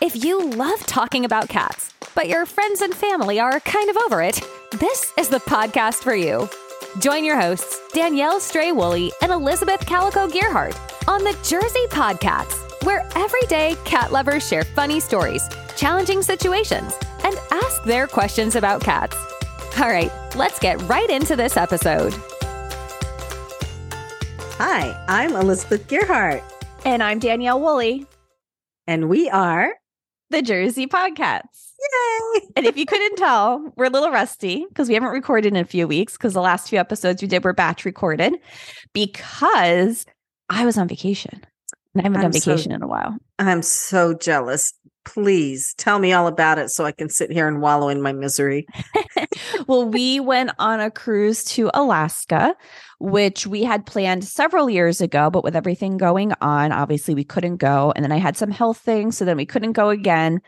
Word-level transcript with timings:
If 0.00 0.24
you 0.24 0.42
love 0.52 0.80
talking 0.86 1.26
about 1.26 1.50
cats, 1.50 1.92
but 2.14 2.26
your 2.26 2.46
friends 2.46 2.80
and 2.80 2.94
family 2.94 3.38
are 3.38 3.60
kind 3.60 3.90
of 3.90 3.98
over 3.98 4.22
it, 4.22 4.40
this 4.78 5.12
is 5.18 5.28
the 5.28 5.40
podcast 5.40 5.96
for 5.96 6.14
you. 6.14 6.48
Join 7.00 7.22
your 7.22 7.38
hosts, 7.38 7.78
Danielle 7.92 8.40
Stray 8.40 8.72
Woolley 8.72 9.12
and 9.20 9.30
Elizabeth 9.30 9.84
Calico 9.84 10.26
Gearhart, 10.26 10.74
on 11.06 11.22
the 11.22 11.38
Jersey 11.46 11.84
Podcats, 11.90 12.82
where 12.84 13.06
everyday 13.14 13.76
cat 13.84 14.10
lovers 14.10 14.46
share 14.48 14.64
funny 14.64 15.00
stories, 15.00 15.46
challenging 15.76 16.22
situations, 16.22 16.94
and 17.22 17.36
ask 17.50 17.84
their 17.84 18.06
questions 18.06 18.56
about 18.56 18.80
cats. 18.80 19.16
All 19.78 19.90
right, 19.90 20.10
let's 20.34 20.58
get 20.58 20.80
right 20.88 21.10
into 21.10 21.36
this 21.36 21.58
episode. 21.58 22.14
Hi, 24.56 24.98
I'm 25.08 25.36
Elizabeth 25.36 25.86
Gearhart, 25.88 26.42
And 26.86 27.02
I'm 27.02 27.18
Danielle 27.18 27.60
Woolley, 27.60 28.06
and 28.86 29.10
we 29.10 29.28
are 29.28 29.74
the 30.30 30.42
Jersey 30.42 30.86
Podcats. 30.86 31.72
Yay! 31.80 32.40
And 32.56 32.66
if 32.66 32.76
you 32.76 32.86
couldn't 32.86 33.16
tell, 33.16 33.72
we're 33.76 33.86
a 33.86 33.90
little 33.90 34.10
rusty 34.10 34.64
because 34.68 34.88
we 34.88 34.94
haven't 34.94 35.10
recorded 35.10 35.48
in 35.54 35.56
a 35.56 35.64
few 35.64 35.86
weeks 35.88 36.14
because 36.14 36.34
the 36.34 36.40
last 36.40 36.68
few 36.68 36.78
episodes 36.78 37.22
we 37.22 37.28
did 37.28 37.42
were 37.44 37.52
batch 37.52 37.84
recorded 37.84 38.34
because 38.92 40.06
I 40.48 40.64
was 40.64 40.76
on 40.78 40.88
vacation. 40.88 41.40
And 41.94 42.00
I 42.00 42.02
haven't 42.02 42.18
I'm 42.18 42.30
done 42.30 42.32
so- 42.40 42.50
vacation 42.50 42.72
in 42.72 42.82
a 42.82 42.86
while. 42.86 43.16
I'm 43.38 43.62
so 43.62 44.14
jealous. 44.14 44.72
Please 45.04 45.74
tell 45.78 45.98
me 45.98 46.12
all 46.12 46.26
about 46.26 46.58
it 46.58 46.70
so 46.70 46.84
I 46.84 46.92
can 46.92 47.08
sit 47.08 47.32
here 47.32 47.48
and 47.48 47.62
wallow 47.62 47.88
in 47.88 48.02
my 48.02 48.12
misery. 48.12 48.66
well, 49.66 49.88
we 49.88 50.20
went 50.20 50.50
on 50.58 50.80
a 50.80 50.90
cruise 50.90 51.42
to 51.44 51.70
Alaska, 51.72 52.54
which 52.98 53.46
we 53.46 53.64
had 53.64 53.86
planned 53.86 54.24
several 54.24 54.68
years 54.68 55.00
ago, 55.00 55.30
but 55.30 55.42
with 55.42 55.56
everything 55.56 55.96
going 55.96 56.32
on, 56.40 56.70
obviously 56.70 57.14
we 57.14 57.24
couldn't 57.24 57.56
go. 57.56 57.92
And 57.96 58.04
then 58.04 58.12
I 58.12 58.18
had 58.18 58.36
some 58.36 58.50
health 58.50 58.78
things, 58.78 59.16
so 59.16 59.24
then 59.24 59.38
we 59.38 59.46
couldn't 59.46 59.72
go 59.72 59.88
again. 59.88 60.40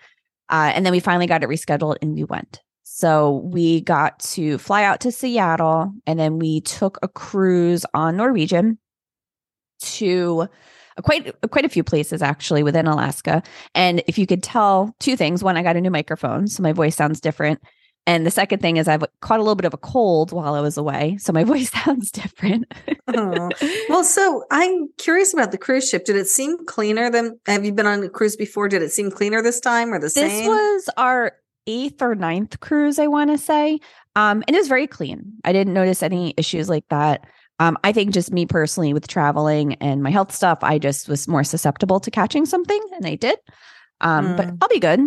Uh, 0.50 0.70
and 0.74 0.84
then 0.84 0.92
we 0.92 1.00
finally 1.00 1.26
got 1.26 1.42
it 1.42 1.48
rescheduled 1.48 1.96
and 2.02 2.14
we 2.14 2.24
went. 2.24 2.60
So 2.82 3.40
we 3.44 3.80
got 3.80 4.18
to 4.20 4.58
fly 4.58 4.84
out 4.84 5.00
to 5.00 5.10
Seattle 5.12 5.92
and 6.06 6.18
then 6.18 6.38
we 6.38 6.60
took 6.60 6.98
a 7.02 7.08
cruise 7.08 7.86
on 7.94 8.18
Norwegian 8.18 8.78
to 9.80 10.46
quite 11.02 11.34
quite 11.50 11.64
a 11.64 11.68
few 11.68 11.84
places 11.84 12.22
actually 12.22 12.62
within 12.62 12.86
Alaska. 12.86 13.42
And 13.74 14.02
if 14.06 14.18
you 14.18 14.26
could 14.26 14.42
tell 14.42 14.94
two 15.00 15.16
things, 15.16 15.42
one, 15.42 15.56
I 15.56 15.62
got 15.62 15.76
a 15.76 15.80
new 15.80 15.90
microphone, 15.90 16.46
so 16.46 16.62
my 16.62 16.72
voice 16.72 16.96
sounds 16.96 17.20
different. 17.20 17.60
And 18.04 18.26
the 18.26 18.32
second 18.32 18.60
thing 18.60 18.78
is 18.78 18.88
I've 18.88 19.04
caught 19.20 19.38
a 19.38 19.42
little 19.42 19.54
bit 19.54 19.64
of 19.64 19.74
a 19.74 19.78
cold 19.78 20.32
while 20.32 20.54
I 20.54 20.60
was 20.60 20.76
away, 20.76 21.16
so 21.18 21.32
my 21.32 21.44
voice 21.52 21.70
sounds 21.70 22.10
different. 22.10 22.72
Oh. 23.08 23.48
Well, 23.88 24.04
so 24.04 24.44
I'm 24.50 24.88
curious 24.96 25.34
about 25.34 25.52
the 25.52 25.58
cruise 25.58 25.88
ship. 25.88 26.04
Did 26.04 26.16
it 26.16 26.26
seem 26.26 26.64
cleaner 26.66 27.10
than 27.10 27.38
have 27.46 27.64
you 27.64 27.72
been 27.72 27.86
on 27.86 28.02
a 28.02 28.08
cruise 28.08 28.36
before? 28.36 28.68
Did 28.68 28.80
it 28.80 28.90
seem 28.90 29.10
cleaner 29.10 29.42
this 29.42 29.60
time 29.60 29.92
or 29.92 29.98
the 29.98 30.04
this 30.04 30.14
same? 30.14 30.28
This 30.30 30.48
was 30.48 30.90
our 30.96 31.32
eighth 31.66 32.00
or 32.00 32.14
ninth 32.14 32.58
cruise, 32.60 32.98
I 32.98 33.06
want 33.06 33.30
to 33.30 33.38
say. 33.38 33.80
Um, 34.16 34.42
and 34.46 34.56
it 34.56 34.58
was 34.58 34.68
very 34.68 34.86
clean. 34.86 35.34
I 35.44 35.52
didn't 35.52 35.74
notice 35.74 36.02
any 36.02 36.34
issues 36.36 36.68
like 36.68 36.84
that. 36.88 37.26
Um, 37.62 37.78
I 37.84 37.92
think 37.92 38.12
just 38.12 38.32
me 38.32 38.44
personally 38.44 38.92
with 38.92 39.06
traveling 39.06 39.74
and 39.74 40.02
my 40.02 40.10
health 40.10 40.32
stuff, 40.32 40.58
I 40.62 40.78
just 40.80 41.08
was 41.08 41.28
more 41.28 41.44
susceptible 41.44 42.00
to 42.00 42.10
catching 42.10 42.44
something, 42.44 42.80
and 42.96 43.06
I 43.06 43.14
did. 43.14 43.38
Um, 44.00 44.34
But 44.34 44.48
Mm. 44.48 44.58
I'll 44.60 44.68
be 44.68 44.80
good. 44.80 45.00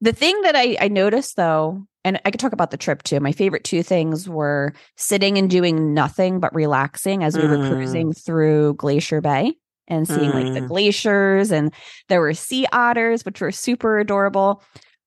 The 0.00 0.12
thing 0.12 0.40
that 0.42 0.56
I, 0.56 0.76
I 0.80 0.88
noticed 0.88 1.36
though, 1.36 1.86
and 2.04 2.20
I 2.24 2.32
could 2.32 2.40
talk 2.40 2.52
about 2.52 2.72
the 2.72 2.76
trip 2.76 3.04
too. 3.04 3.20
My 3.20 3.30
favorite 3.30 3.62
two 3.62 3.84
things 3.84 4.28
were 4.28 4.72
sitting 4.96 5.38
and 5.38 5.48
doing 5.48 5.94
nothing 5.94 6.40
but 6.40 6.52
relaxing 6.52 7.22
as 7.22 7.36
we 7.38 7.46
were 7.46 7.58
Mm. 7.58 7.68
cruising 7.68 8.12
through 8.12 8.74
Glacier 8.74 9.20
Bay 9.20 9.54
and 9.86 10.08
seeing 10.08 10.32
like 10.32 10.52
the 10.54 10.62
Mm. 10.62 10.68
glaciers, 10.68 11.52
and 11.52 11.72
there 12.08 12.20
were 12.20 12.34
sea 12.34 12.66
otters, 12.72 13.24
which 13.24 13.40
were 13.40 13.52
super 13.52 14.00
adorable. 14.00 14.62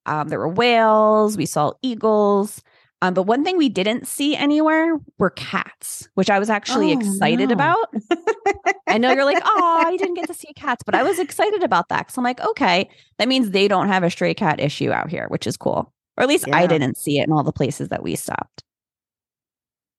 Um, 0.06 0.30
there 0.30 0.40
were 0.40 0.48
whales. 0.48 1.36
We 1.36 1.48
saw 1.48 1.74
eagles. 1.82 2.62
Um, 3.04 3.14
but 3.14 3.24
one 3.24 3.44
thing 3.44 3.58
we 3.58 3.68
didn't 3.68 4.08
see 4.08 4.34
anywhere 4.34 4.98
were 5.18 5.32
cats, 5.32 6.08
which 6.14 6.30
I 6.30 6.40
was 6.40 6.50
actually 6.50 6.94
Oh, 6.94 6.98
excited 6.98 7.50
no. 7.50 7.54
about. 7.54 7.94
I 8.88 8.98
know 8.98 9.12
you're 9.12 9.26
like, 9.26 9.44
oh, 9.44 9.84
I 9.86 9.98
didn't 9.98 10.14
get 10.14 10.28
to 10.28 10.34
see 10.34 10.54
cats, 10.54 10.84
but 10.86 10.96
I 10.96 11.04
was 11.04 11.20
excited 11.20 11.64
about 11.64 11.90
that 11.90 12.00
because 12.06 12.18
I'm 12.18 12.24
like, 12.24 12.40
okay, 12.40 12.90
that 13.18 13.28
means 13.28 13.50
they 13.50 13.68
don't 13.68 13.90
have 13.90 14.04
a 14.04 14.10
stray 14.10 14.34
cat 14.34 14.62
issue 14.62 14.92
out 14.94 15.10
here, 15.10 15.26
which 15.28 15.46
is 15.46 15.58
cool. 15.58 15.92
Or 16.16 16.24
at 16.24 16.30
least 16.30 16.46
I 16.54 16.66
didn't 16.66 16.96
see 16.96 17.20
it 17.20 17.28
in 17.28 17.34
all 17.34 17.44
the 17.44 17.52
places 17.52 17.90
that 17.90 18.04
we 18.04 18.16
stopped. 18.16 18.64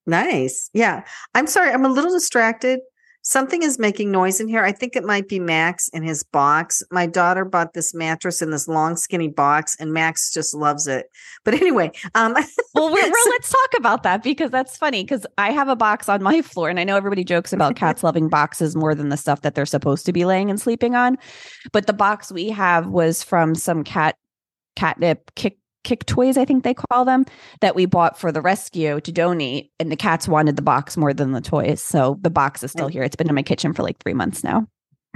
Nice. 0.07 0.71
Yeah. 0.73 1.05
I'm 1.35 1.47
sorry. 1.47 1.73
I'm 1.73 1.85
a 1.85 1.91
little 1.91 2.13
distracted. 2.13 2.81
Something 3.25 3.63
is 3.63 3.79
making 3.79 4.11
noise 4.11 4.39
in 4.39 4.49
here. 4.49 4.63
I 4.63 4.73
think 4.73 4.97
it 4.97 5.03
might 5.03 5.29
be 5.29 5.41
Max 5.41 5.89
in 5.89 6.03
his 6.03 6.23
box. 6.23 6.83
My 6.91 7.07
daughter 7.07 7.45
bought 7.45 7.73
this 7.73 7.95
mattress 7.95 8.43
in 8.43 8.51
this 8.51 8.69
long, 8.69 8.97
skinny 8.97 9.29
box, 9.29 9.77
and 9.81 9.95
Max 9.95 10.31
just 10.31 10.55
loves 10.55 10.87
it. 10.87 11.07
But 11.43 11.55
anyway, 11.55 11.91
um, 12.15 12.37
Well, 12.75 12.93
we're, 12.93 13.03
we're, 13.03 13.31
let's 13.31 13.51
talk 13.51 13.79
about 13.79 14.03
that 14.03 14.25
because 14.25 14.51
that's 14.51 14.77
funny 14.77 15.05
because 15.05 15.25
I 15.39 15.53
have 15.53 15.69
a 15.69 15.77
box 15.77 16.09
on 16.09 16.23
my 16.23 16.43
floor 16.43 16.69
and 16.69 16.81
I 16.81 16.85
know 16.85 16.97
everybody 16.97 17.23
jokes 17.23 17.53
about 17.53 17.77
cats 17.77 18.03
loving 18.03 18.29
boxes 18.29 18.75
more 18.75 18.95
than 18.95 19.11
the 19.11 19.17
stuff 19.17 19.43
that 19.43 19.55
they're 19.55 19.65
supposed 19.65 20.05
to 20.07 20.13
be 20.13 20.25
laying 20.25 20.51
and 20.51 20.61
sleeping 20.61 20.97
on. 20.97 21.17
But 21.73 21.87
the 21.87 21.93
box 21.93 22.33
we 22.33 22.49
have 22.51 22.89
was 22.89 23.23
from 23.23 23.55
some 23.55 23.85
cat 23.85 24.17
catnip 24.77 25.33
kick 25.37 25.57
kick 25.85 26.07
toys, 26.07 26.37
I 26.37 26.45
think 26.45 26.65
they 26.65 26.75
call 26.75 27.05
them, 27.05 27.25
that 27.61 27.77
we 27.77 27.87
bought 27.87 28.19
for 28.19 28.33
the 28.33 28.41
rescue 28.41 29.01
to 29.01 29.13
donate. 29.13 29.71
And 29.79 29.93
the 29.93 29.97
cats 29.97 30.27
wanted 30.27 30.57
the 30.57 30.63
box 30.63 30.97
more 30.97 31.15
than 31.15 31.33
the 31.33 31.41
toys. 31.41 31.83
So 31.83 32.19
the 32.23 32.31
box 32.31 32.63
is 32.63 32.73
still 32.73 32.87
oh. 32.87 32.89
here. 32.89 33.03
It's 33.03 33.17
been 33.17 33.29
in 33.29 33.35
my 33.35 33.43
kitchen 33.43 33.73
for 33.73 33.83
like 33.83 33.99
three 33.99 34.15
months 34.15 34.43
now. 34.43 34.67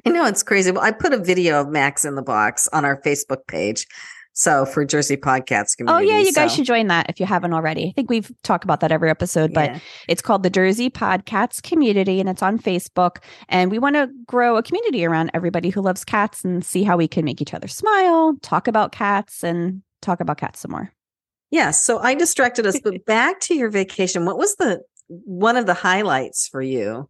I 0.07 0.11
know 0.11 0.27
it's 0.27 0.43
crazy. 0.43 0.71
Well, 0.71 0.85
I 0.85 0.93
put 0.93 1.13
a 1.13 1.19
video 1.19 1.61
of 1.61 1.69
Max 1.69 2.05
in 2.05 2.15
the 2.15 2.23
box 2.23 2.69
on 2.73 2.85
our 2.85 3.01
Facebook 3.03 3.47
page. 3.49 3.87
So 4.39 4.65
for 4.65 4.85
Jersey 4.85 5.17
Podcats 5.17 5.77
Community. 5.77 6.07
Oh 6.07 6.13
yeah, 6.13 6.21
you 6.21 6.33
guys 6.33 6.55
should 6.55 6.65
join 6.65 6.87
that 6.87 7.11
if 7.11 7.19
you 7.19 7.27
haven't 7.27 7.53
already. 7.53 7.89
I 7.89 7.93
think 7.97 8.09
we've 8.09 8.31
talked 8.45 8.63
about 8.63 8.79
that 8.81 8.93
every 8.93 9.11
episode, 9.11 9.53
but 9.53 9.73
yeah. 9.73 9.79
It's 10.07 10.23
called 10.23 10.45
the 10.45 10.51
Jersey 10.51 10.91
Podcats 10.91 11.61
Community 11.61 12.21
and 12.21 12.29
it's 12.29 12.41
on 12.41 12.57
Facebook. 12.57 13.17
And 13.49 13.69
we 13.69 13.81
want 13.81 13.97
to 13.97 14.09
grow 14.29 14.57
a 14.57 14.63
community 14.63 15.05
around 15.05 15.33
everybody 15.35 15.71
who 15.71 15.81
loves 15.81 16.05
cats 16.05 16.45
and 16.45 16.65
see 16.65 16.85
how 16.85 16.97
we 16.97 17.09
can 17.09 17.25
make 17.25 17.43
each 17.43 17.53
other 17.53 17.67
smile, 17.67 18.37
talk 18.41 18.69
about 18.69 18.93
cats, 18.93 19.43
and 19.43 19.83
talk 20.03 20.21
about 20.21 20.39
cats 20.39 20.61
some 20.61 20.71
more. 20.71 20.93
Yeah. 21.51 21.71
So 21.71 21.99
I 21.99 22.15
distracted 22.15 22.67
us, 22.67 22.79
but 22.81 23.05
back 23.07 23.41
to 23.41 23.55
your 23.55 23.71
vacation. 23.71 24.25
What 24.25 24.39
was 24.39 24.57
the 24.57 24.83
one 25.09 25.57
of 25.57 25.67
the 25.67 25.75
highlights 25.75 26.49
for 26.49 26.61
you? 26.61 27.09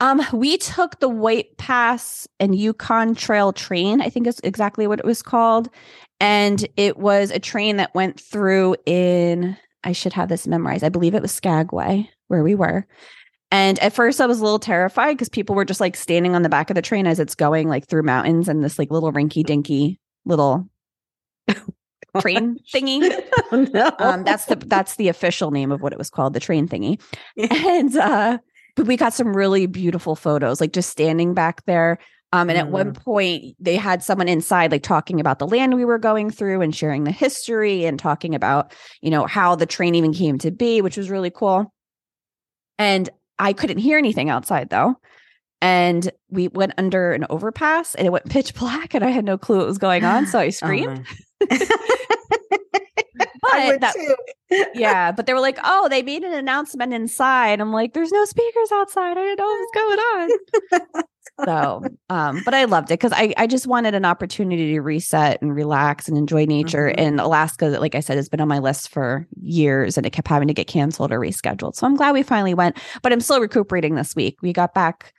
Um, 0.00 0.22
we 0.32 0.58
took 0.58 0.98
the 1.00 1.08
White 1.08 1.56
Pass 1.56 2.26
and 2.40 2.54
Yukon 2.54 3.14
Trail 3.14 3.52
train, 3.52 4.00
I 4.00 4.10
think 4.10 4.26
is 4.26 4.40
exactly 4.42 4.86
what 4.86 4.98
it 4.98 5.04
was 5.04 5.22
called. 5.22 5.68
And 6.20 6.66
it 6.76 6.98
was 6.98 7.30
a 7.30 7.38
train 7.38 7.76
that 7.76 7.94
went 7.94 8.20
through 8.20 8.76
in, 8.86 9.56
I 9.84 9.92
should 9.92 10.12
have 10.12 10.28
this 10.28 10.46
memorized. 10.46 10.84
I 10.84 10.88
believe 10.88 11.14
it 11.14 11.22
was 11.22 11.32
Skagway 11.32 12.08
where 12.28 12.42
we 12.42 12.54
were. 12.54 12.86
And 13.50 13.78
at 13.78 13.92
first 13.92 14.20
I 14.20 14.26
was 14.26 14.40
a 14.40 14.44
little 14.44 14.58
terrified 14.58 15.12
because 15.12 15.28
people 15.28 15.54
were 15.54 15.64
just 15.64 15.80
like 15.80 15.96
standing 15.96 16.34
on 16.34 16.42
the 16.42 16.48
back 16.48 16.70
of 16.70 16.74
the 16.74 16.82
train 16.82 17.06
as 17.06 17.20
it's 17.20 17.36
going 17.36 17.68
like 17.68 17.86
through 17.86 18.02
mountains 18.02 18.48
and 18.48 18.64
this 18.64 18.78
like 18.78 18.90
little 18.90 19.12
rinky 19.12 19.44
dinky 19.44 20.00
little 20.24 20.68
train 22.20 22.58
thingy. 22.74 23.12
Oh, 23.52 23.66
no. 23.72 23.92
Um, 23.98 24.24
that's 24.24 24.46
the 24.46 24.56
that's 24.56 24.96
the 24.96 25.08
official 25.08 25.50
name 25.50 25.70
of 25.70 25.80
what 25.82 25.92
it 25.92 25.98
was 25.98 26.10
called, 26.10 26.32
the 26.34 26.40
train 26.40 26.66
thingy. 26.68 27.00
And 27.50 27.94
uh, 27.96 28.38
but 28.74 28.86
we 28.86 28.96
got 28.96 29.12
some 29.12 29.36
really 29.36 29.66
beautiful 29.66 30.16
photos, 30.16 30.60
like 30.60 30.72
just 30.72 30.90
standing 30.90 31.34
back 31.34 31.64
there. 31.66 31.98
Um, 32.32 32.48
and 32.50 32.58
at 32.58 32.68
one 32.70 32.92
Mm. 32.92 32.96
point, 32.96 33.54
they 33.60 33.76
had 33.76 34.02
someone 34.02 34.26
inside, 34.26 34.72
like 34.72 34.82
talking 34.82 35.20
about 35.20 35.38
the 35.38 35.46
land 35.46 35.74
we 35.76 35.84
were 35.84 35.98
going 35.98 36.30
through 36.30 36.62
and 36.62 36.74
sharing 36.74 37.04
the 37.04 37.12
history 37.12 37.84
and 37.84 37.96
talking 37.98 38.34
about, 38.34 38.72
you 39.02 39.10
know, 39.10 39.26
how 39.26 39.54
the 39.54 39.66
train 39.66 39.94
even 39.94 40.12
came 40.12 40.38
to 40.38 40.50
be, 40.50 40.80
which 40.82 40.96
was 40.96 41.10
really 41.10 41.30
cool. 41.30 41.72
And 42.78 43.08
I 43.38 43.52
couldn't 43.52 43.78
hear 43.78 43.98
anything 43.98 44.30
outside 44.30 44.70
though. 44.70 44.96
And 45.62 46.10
we 46.28 46.48
went 46.48 46.72
under 46.76 47.12
an 47.12 47.26
overpass 47.30 47.94
and 47.94 48.06
it 48.06 48.10
went 48.10 48.28
pitch 48.28 48.54
black 48.54 48.94
and 48.94 49.04
I 49.04 49.10
had 49.10 49.24
no 49.24 49.38
clue 49.38 49.58
what 49.58 49.66
was 49.66 49.78
going 49.78 50.04
on. 50.04 50.26
So 50.26 50.40
I 50.40 50.46
Oh, 50.46 50.50
screamed. 50.50 51.06
my. 51.50 51.66
I 53.54 53.78
that- 53.78 53.94
too. 53.94 54.16
yeah, 54.74 55.10
but 55.10 55.26
they 55.26 55.32
were 55.34 55.40
like, 55.40 55.58
"Oh, 55.64 55.88
they 55.88 56.02
made 56.02 56.22
an 56.22 56.32
announcement 56.34 56.92
inside." 56.92 57.60
I'm 57.60 57.72
like, 57.72 57.92
"There's 57.94 58.12
no 58.12 58.24
speakers 58.24 58.70
outside. 58.72 59.12
I 59.16 59.22
didn't 59.22 59.38
know 59.38 59.46
what 59.46 59.58
was 59.58 59.70
going 59.74 59.98
on." 60.92 61.04
so, 61.44 61.82
um, 62.10 62.42
but 62.44 62.54
I 62.54 62.64
loved 62.64 62.90
it 62.90 63.00
because 63.00 63.12
I 63.12 63.34
I 63.36 63.46
just 63.46 63.66
wanted 63.66 63.94
an 63.94 64.04
opportunity 64.04 64.72
to 64.74 64.80
reset 64.80 65.40
and 65.42 65.54
relax 65.54 66.08
and 66.08 66.16
enjoy 66.16 66.44
nature. 66.44 66.88
Mhm. 66.90 66.94
And 66.98 67.20
Alaska, 67.20 67.66
like 67.80 67.94
I 67.94 68.00
said, 68.00 68.16
has 68.16 68.28
been 68.28 68.40
on 68.40 68.48
my 68.48 68.58
list 68.58 68.90
for 68.90 69.26
years, 69.40 69.96
and 69.96 70.06
it 70.06 70.10
kept 70.10 70.28
having 70.28 70.48
to 70.48 70.54
get 70.54 70.66
canceled 70.68 71.10
or 71.10 71.18
rescheduled. 71.18 71.74
So 71.74 71.86
I'm 71.86 71.96
glad 71.96 72.12
we 72.12 72.22
finally 72.22 72.54
went. 72.54 72.76
But 73.02 73.12
I'm 73.12 73.20
still 73.20 73.40
recuperating 73.40 73.94
this 73.96 74.14
week. 74.14 74.36
We 74.42 74.52
got 74.52 74.74
back, 74.74 75.12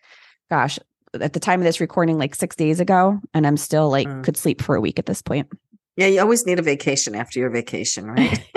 gosh, 0.50 0.80
at 1.20 1.34
the 1.34 1.40
time 1.40 1.60
of 1.60 1.66
this 1.66 1.80
recording, 1.82 2.18
like 2.18 2.36
six 2.36 2.56
days 2.56 2.80
ago, 2.80 3.20
and 3.34 3.46
I'm 3.48 3.58
still 3.58 3.90
like 3.90 4.08
Mm. 4.08 4.24
could 4.24 4.38
sleep 4.38 4.62
for 4.62 4.76
a 4.76 4.82
week 4.82 5.00
at 5.00 5.08
this 5.08 5.22
point. 5.22 5.48
Yeah, 5.98 6.08
you 6.08 6.20
always 6.20 6.46
need 6.46 6.60
a 6.60 6.64
vacation 6.64 7.16
after 7.16 7.40
your 7.40 7.50
vacation, 7.50 8.06
right? 8.06 8.44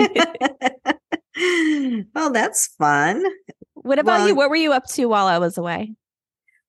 well, 2.13 2.31
that's 2.31 2.67
fun. 2.77 3.23
What 3.73 3.99
about 3.99 4.19
Well, 4.19 4.27
you? 4.27 4.35
What 4.35 4.49
were 4.49 4.55
you 4.55 4.73
up 4.73 4.87
to 4.87 5.05
while 5.05 5.27
I 5.27 5.37
was 5.37 5.57
away? 5.57 5.93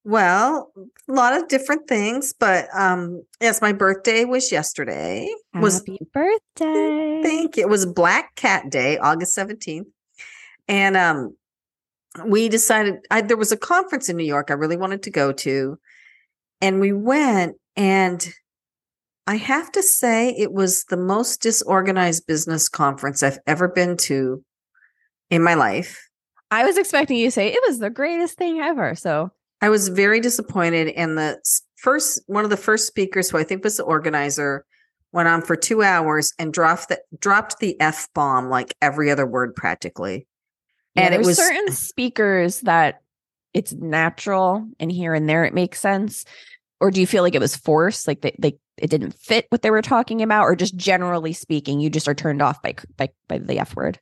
Well, 0.04 0.72
a 1.08 1.12
lot 1.12 1.36
of 1.36 1.48
different 1.48 1.86
things, 1.86 2.32
but 2.32 2.68
um 2.74 3.22
yes, 3.40 3.60
my 3.60 3.72
birthday 3.72 4.24
was 4.24 4.50
yesterday. 4.50 5.28
Was 5.54 5.78
Happy 5.78 5.98
birthday. 6.12 7.20
Thank 7.22 7.56
you. 7.56 7.64
It 7.64 7.68
was 7.68 7.84
Black 7.84 8.34
Cat 8.34 8.70
Day, 8.70 8.96
August 8.98 9.36
17th. 9.36 9.86
And 10.68 10.96
um 10.96 11.36
we 12.24 12.48
decided 12.48 12.94
I, 13.10 13.20
there 13.20 13.36
was 13.36 13.52
a 13.52 13.56
conference 13.56 14.08
in 14.08 14.16
New 14.16 14.24
York 14.24 14.50
I 14.50 14.54
really 14.54 14.76
wanted 14.76 15.02
to 15.02 15.10
go 15.10 15.32
to. 15.32 15.78
And 16.62 16.80
we 16.80 16.92
went 16.92 17.56
and 17.76 18.26
I 19.26 19.36
have 19.36 19.70
to 19.72 19.82
say 19.82 20.30
it 20.30 20.52
was 20.52 20.84
the 20.84 20.96
most 20.96 21.42
disorganized 21.42 22.26
business 22.26 22.68
conference 22.68 23.22
I've 23.22 23.38
ever 23.46 23.68
been 23.68 23.96
to 23.98 24.44
in 25.30 25.42
my 25.42 25.54
life. 25.54 26.08
I 26.50 26.64
was 26.64 26.76
expecting 26.76 27.16
you 27.16 27.28
to 27.28 27.30
say 27.30 27.48
it 27.48 27.62
was 27.66 27.78
the 27.78 27.90
greatest 27.90 28.36
thing 28.36 28.60
ever. 28.60 28.94
So 28.94 29.30
I 29.60 29.68
was 29.68 29.88
very 29.88 30.20
disappointed. 30.20 30.88
And 30.88 31.16
the 31.16 31.40
first, 31.76 32.22
one 32.26 32.44
of 32.44 32.50
the 32.50 32.56
first 32.56 32.86
speakers, 32.86 33.30
who 33.30 33.38
I 33.38 33.44
think 33.44 33.62
was 33.62 33.76
the 33.76 33.84
organizer, 33.84 34.64
went 35.12 35.28
on 35.28 35.42
for 35.42 35.56
two 35.56 35.82
hours 35.82 36.32
and 36.38 36.52
dropped 36.52 36.88
the 36.88 37.00
dropped 37.18 37.58
the 37.58 37.80
f 37.80 38.08
bomb 38.14 38.48
like 38.48 38.74
every 38.80 39.10
other 39.10 39.26
word 39.26 39.54
practically. 39.54 40.26
Yeah, 40.94 41.04
and 41.04 41.14
it 41.14 41.20
was 41.20 41.36
certain 41.36 41.72
speakers 41.72 42.60
that 42.60 43.02
it's 43.52 43.72
natural 43.72 44.66
and 44.78 44.90
here 44.90 45.14
and 45.14 45.28
there 45.28 45.44
it 45.44 45.54
makes 45.54 45.80
sense. 45.80 46.24
Or 46.80 46.90
do 46.90 47.00
you 47.00 47.06
feel 47.06 47.22
like 47.22 47.34
it 47.34 47.40
was 47.40 47.56
forced? 47.56 48.08
Like 48.08 48.22
they, 48.22 48.34
they 48.38 48.58
it 48.78 48.88
didn't 48.88 49.14
fit 49.14 49.46
what 49.50 49.62
they 49.62 49.70
were 49.70 49.82
talking 49.82 50.22
about, 50.22 50.44
or 50.44 50.56
just 50.56 50.76
generally 50.76 51.32
speaking, 51.32 51.80
you 51.80 51.90
just 51.90 52.08
are 52.08 52.14
turned 52.14 52.42
off 52.42 52.62
by 52.62 52.74
by 52.96 53.10
by 53.28 53.38
the 53.38 53.58
F 53.58 53.76
word? 53.76 53.98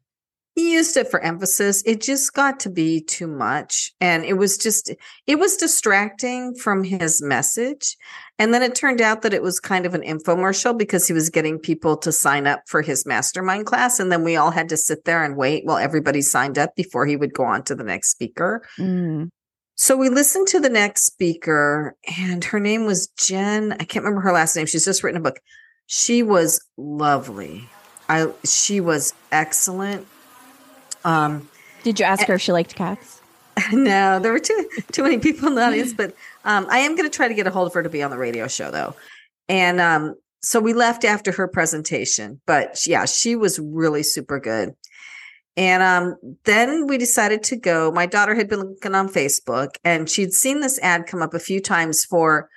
he 0.59 0.73
used 0.73 0.97
it 0.97 1.09
for 1.09 1.21
emphasis. 1.21 1.85
It 1.87 2.01
just 2.01 2.35
got 2.35 2.59
to 2.61 2.69
be 2.69 3.01
too 3.01 3.29
much. 3.29 3.93
And 4.01 4.25
it 4.25 4.33
was 4.35 4.59
just, 4.59 4.93
it 5.29 5.39
was 5.39 5.57
distracting 5.57 6.53
from 6.57 6.83
his 6.83 7.23
message. 7.23 7.97
And 8.41 8.53
then 8.53 8.65
it 8.65 8.75
turned 8.75 9.01
out 9.01 9.23
that 9.23 9.33
it 9.33 9.41
was 9.41 9.61
kind 9.61 9.87
of 9.87 9.95
an 9.95 10.03
infomercial 10.03 10.77
because 10.77 11.07
he 11.07 11.13
was 11.13 11.31
getting 11.31 11.61
people 11.61 11.97
to 11.99 12.11
sign 12.11 12.49
up 12.49 12.63
for 12.67 12.83
his 12.83 13.07
mastermind 13.07 13.67
class. 13.67 14.01
And 14.01 14.11
then 14.11 14.25
we 14.25 14.35
all 14.35 14.51
had 14.51 14.69
to 14.71 14.77
sit 14.77 15.05
there 15.05 15.23
and 15.23 15.37
wait 15.37 15.65
while 15.65 15.79
everybody 15.79 16.23
signed 16.23 16.59
up 16.59 16.75
before 16.75 17.07
he 17.07 17.17
would 17.17 17.35
go 17.35 17.45
on 17.45 17.63
to 17.65 17.77
the 17.77 17.85
next 17.85 18.11
speaker. 18.11 18.67
Mm. 18.81 19.29
So 19.81 19.97
we 19.97 20.09
listened 20.09 20.49
to 20.49 20.59
the 20.59 20.69
next 20.69 21.05
speaker, 21.05 21.95
and 22.19 22.43
her 22.43 22.59
name 22.59 22.85
was 22.85 23.07
Jen. 23.17 23.75
I 23.79 23.85
can't 23.85 24.05
remember 24.05 24.23
her 24.23 24.33
last 24.33 24.57
name. 24.57 24.67
She's 24.67 24.85
just 24.85 25.05
written 25.05 25.21
a 25.21 25.23
book. 25.23 25.39
She 25.87 26.25
was 26.25 26.61
lovely. 26.77 27.69
I 28.09 28.33
she 28.45 28.81
was 28.81 29.15
excellent. 29.31 30.05
Um, 31.05 31.49
Did 31.85 32.01
you 32.01 32.07
ask 32.07 32.27
her 32.27 32.35
if 32.35 32.41
she 32.41 32.51
liked 32.51 32.75
cats? 32.75 33.21
no, 33.73 34.19
there 34.19 34.33
were 34.33 34.41
too 34.41 34.69
too 34.91 35.05
many 35.05 35.19
people 35.19 35.47
in 35.47 35.55
the 35.55 35.63
audience, 35.67 35.93
but 35.93 36.13
um, 36.45 36.67
I 36.69 36.79
am 36.79 36.97
going 36.97 37.09
to 37.09 37.17
try 37.17 37.29
to 37.29 37.35
get 37.35 37.47
a 37.47 37.51
hold 37.51 37.69
of 37.69 37.75
her 37.75 37.85
to 37.85 37.89
be 37.89 38.03
on 38.03 38.11
the 38.11 38.19
radio 38.19 38.49
show 38.49 38.73
though. 38.73 38.97
And 39.49 39.81
um, 39.81 40.17
so 40.43 40.59
we 40.59 40.73
left 40.73 41.05
after 41.05 41.31
her 41.31 41.47
presentation, 41.47 42.41
but 42.47 42.85
yeah, 42.85 43.05
she 43.05 43.37
was 43.37 43.61
really 43.61 44.03
super 44.03 44.41
good. 44.41 44.75
And 45.59 45.83
um, 45.83 46.15
then 46.45 46.87
we 46.87 46.99
decided 46.99 47.43
to 47.43 47.57
go. 47.57 47.91
My 47.91 48.07
daughter 48.07 48.37
had 48.37 48.49
been 48.49 48.61
looking 48.61 48.95
on 48.95 49.09
Facebook, 49.09 49.71
and 49.85 50.09
she'd 50.09 50.33
seen 50.33 50.61
this 50.61 50.79
ad 50.83 51.09
come 51.09 51.21
up 51.21 51.35
a 51.35 51.41
few 51.41 51.61
times 51.61 52.05
for 52.05 52.49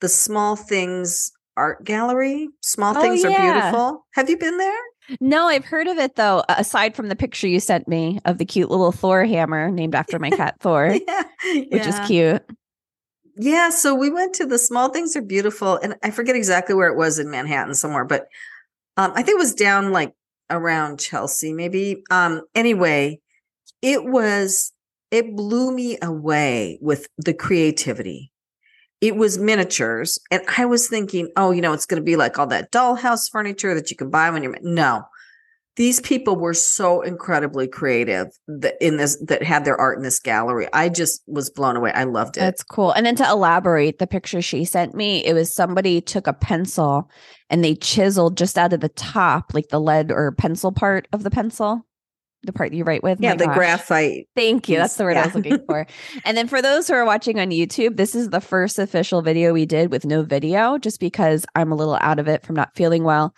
the 0.00 0.08
Small 0.08 0.54
Things 0.54 1.32
Art 1.56 1.82
Gallery. 1.82 2.48
Small 2.60 2.96
Oh, 2.96 3.00
Things 3.02 3.24
are 3.24 3.28
beautiful. 3.28 4.06
Have 4.14 4.30
you 4.30 4.38
been 4.38 4.56
there? 4.56 4.78
No, 5.20 5.48
I've 5.48 5.64
heard 5.64 5.88
of 5.88 5.98
it 5.98 6.14
though. 6.14 6.44
Aside 6.48 6.94
from 6.94 7.08
the 7.08 7.16
picture 7.16 7.48
you 7.48 7.58
sent 7.58 7.88
me 7.88 8.20
of 8.24 8.38
the 8.38 8.44
cute 8.44 8.70
little 8.70 8.92
Thor 8.92 9.24
hammer 9.24 9.68
named 9.72 9.96
after 9.96 10.20
my 10.20 10.30
cat 10.30 10.54
Thor, 10.60 10.96
yeah, 11.08 11.24
which 11.72 11.88
is 11.88 11.98
cute. 12.06 12.44
Yeah, 13.36 13.70
so 13.70 13.96
we 13.96 14.10
went 14.10 14.32
to 14.34 14.46
the 14.46 14.60
Small 14.60 14.90
Things 14.90 15.16
Are 15.16 15.22
Beautiful, 15.22 15.76
and 15.78 15.96
I 16.04 16.12
forget 16.12 16.36
exactly 16.36 16.76
where 16.76 16.88
it 16.88 16.96
was 16.96 17.18
in 17.18 17.32
Manhattan 17.32 17.74
somewhere, 17.74 18.04
but 18.04 18.28
um, 18.96 19.10
I 19.16 19.24
think 19.24 19.30
it 19.30 19.38
was 19.38 19.54
down 19.54 19.90
like 19.90 20.14
around 20.52 21.00
Chelsea, 21.00 21.52
maybe. 21.52 22.02
Um, 22.10 22.42
anyway, 22.54 23.18
it 23.80 24.04
was 24.04 24.72
it 25.10 25.36
blew 25.36 25.74
me 25.74 25.98
away 26.00 26.78
with 26.80 27.06
the 27.18 27.34
creativity. 27.34 28.32
It 29.00 29.16
was 29.16 29.36
miniatures, 29.36 30.18
and 30.30 30.42
I 30.56 30.64
was 30.64 30.88
thinking, 30.88 31.28
oh, 31.36 31.50
you 31.50 31.60
know, 31.60 31.72
it's 31.72 31.86
going 31.86 32.00
to 32.00 32.04
be 32.04 32.16
like 32.16 32.38
all 32.38 32.46
that 32.46 32.70
dollhouse 32.70 33.28
furniture 33.30 33.74
that 33.74 33.90
you 33.90 33.96
can 33.96 34.10
buy 34.10 34.30
when 34.30 34.42
you're 34.42 34.56
no. 34.62 35.02
These 35.76 36.00
people 36.02 36.36
were 36.36 36.52
so 36.52 37.00
incredibly 37.00 37.66
creative 37.66 38.28
that 38.46 38.74
in 38.80 38.98
this 38.98 39.16
that 39.26 39.42
had 39.42 39.64
their 39.64 39.80
art 39.80 39.96
in 39.96 40.04
this 40.04 40.18
gallery. 40.20 40.68
I 40.72 40.90
just 40.90 41.22
was 41.26 41.48
blown 41.48 41.76
away. 41.76 41.92
I 41.92 42.04
loved 42.04 42.36
it. 42.36 42.40
That's 42.40 42.62
cool. 42.62 42.92
And 42.92 43.06
then 43.06 43.16
to 43.16 43.28
elaborate, 43.28 43.98
the 43.98 44.06
picture 44.06 44.42
she 44.42 44.66
sent 44.66 44.94
me, 44.94 45.24
it 45.24 45.32
was 45.32 45.54
somebody 45.54 46.02
took 46.02 46.26
a 46.26 46.34
pencil 46.34 47.10
and 47.48 47.64
they 47.64 47.74
chiseled 47.74 48.36
just 48.36 48.58
out 48.58 48.74
of 48.74 48.80
the 48.80 48.90
top, 48.90 49.54
like 49.54 49.68
the 49.68 49.80
lead 49.80 50.12
or 50.12 50.32
pencil 50.32 50.72
part 50.72 51.08
of 51.10 51.22
the 51.22 51.30
pencil, 51.30 51.86
the 52.42 52.52
part 52.52 52.74
you 52.74 52.84
write 52.84 53.02
with. 53.02 53.18
Yeah, 53.18 53.30
My 53.30 53.36
the 53.36 53.46
gosh. 53.46 53.56
graphite. 53.56 54.28
Thank 54.36 54.68
you. 54.68 54.76
That's 54.76 54.96
the 54.96 55.04
word 55.04 55.16
I 55.16 55.24
was 55.24 55.34
looking 55.34 55.64
for. 55.64 55.86
and 56.26 56.36
then 56.36 56.48
for 56.48 56.60
those 56.60 56.86
who 56.86 56.92
are 56.94 57.06
watching 57.06 57.40
on 57.40 57.48
YouTube, 57.48 57.96
this 57.96 58.14
is 58.14 58.28
the 58.28 58.42
first 58.42 58.78
official 58.78 59.22
video 59.22 59.54
we 59.54 59.64
did 59.64 59.90
with 59.90 60.04
no 60.04 60.22
video, 60.22 60.76
just 60.76 61.00
because 61.00 61.46
I'm 61.54 61.72
a 61.72 61.76
little 61.76 61.96
out 62.02 62.18
of 62.18 62.28
it 62.28 62.44
from 62.44 62.56
not 62.56 62.76
feeling 62.76 63.04
well. 63.04 63.34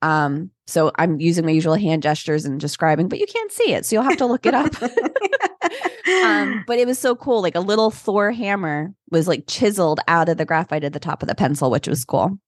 Um, 0.00 0.51
so 0.66 0.92
I'm 0.96 1.20
using 1.20 1.44
my 1.44 1.50
usual 1.50 1.74
hand 1.74 2.02
gestures 2.02 2.44
and 2.44 2.60
describing, 2.60 3.08
but 3.08 3.18
you 3.18 3.26
can't 3.26 3.52
see 3.52 3.72
it, 3.72 3.86
so 3.86 3.96
you'll 3.96 4.04
have 4.04 4.18
to 4.18 4.26
look 4.26 4.46
it 4.46 4.54
up. 4.54 4.82
um, 4.82 6.64
but 6.66 6.78
it 6.78 6.86
was 6.86 6.98
so 6.98 7.14
cool. 7.14 7.42
Like 7.42 7.54
a 7.54 7.60
little 7.60 7.90
Thor 7.90 8.32
hammer 8.32 8.92
was 9.10 9.28
like 9.28 9.46
chiseled 9.46 10.00
out 10.08 10.28
of 10.28 10.36
the 10.36 10.44
graphite 10.44 10.84
at 10.84 10.92
the 10.92 11.00
top 11.00 11.22
of 11.22 11.28
the 11.28 11.34
pencil, 11.34 11.70
which 11.70 11.88
was 11.88 12.04
cool. 12.04 12.38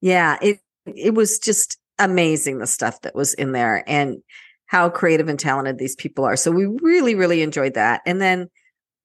yeah, 0.00 0.38
it 0.42 0.58
it 0.86 1.14
was 1.14 1.38
just 1.38 1.78
amazing 1.98 2.58
the 2.58 2.66
stuff 2.66 3.00
that 3.02 3.14
was 3.14 3.34
in 3.34 3.52
there 3.52 3.82
and 3.86 4.18
how 4.66 4.88
creative 4.88 5.28
and 5.28 5.38
talented 5.38 5.78
these 5.78 5.96
people 5.96 6.24
are. 6.24 6.36
So 6.36 6.50
we 6.50 6.66
really, 6.66 7.14
really 7.14 7.42
enjoyed 7.42 7.74
that. 7.74 8.02
And 8.04 8.20
then 8.20 8.48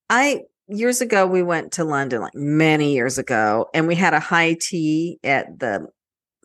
I 0.10 0.42
years 0.68 1.02
ago 1.02 1.26
we 1.26 1.44
went 1.44 1.74
to 1.74 1.84
London, 1.84 2.22
like 2.22 2.36
many 2.36 2.94
years 2.94 3.18
ago, 3.18 3.68
and 3.74 3.88
we 3.88 3.96
had 3.96 4.14
a 4.14 4.20
high 4.20 4.58
tea 4.60 5.20
at 5.24 5.60
the 5.60 5.88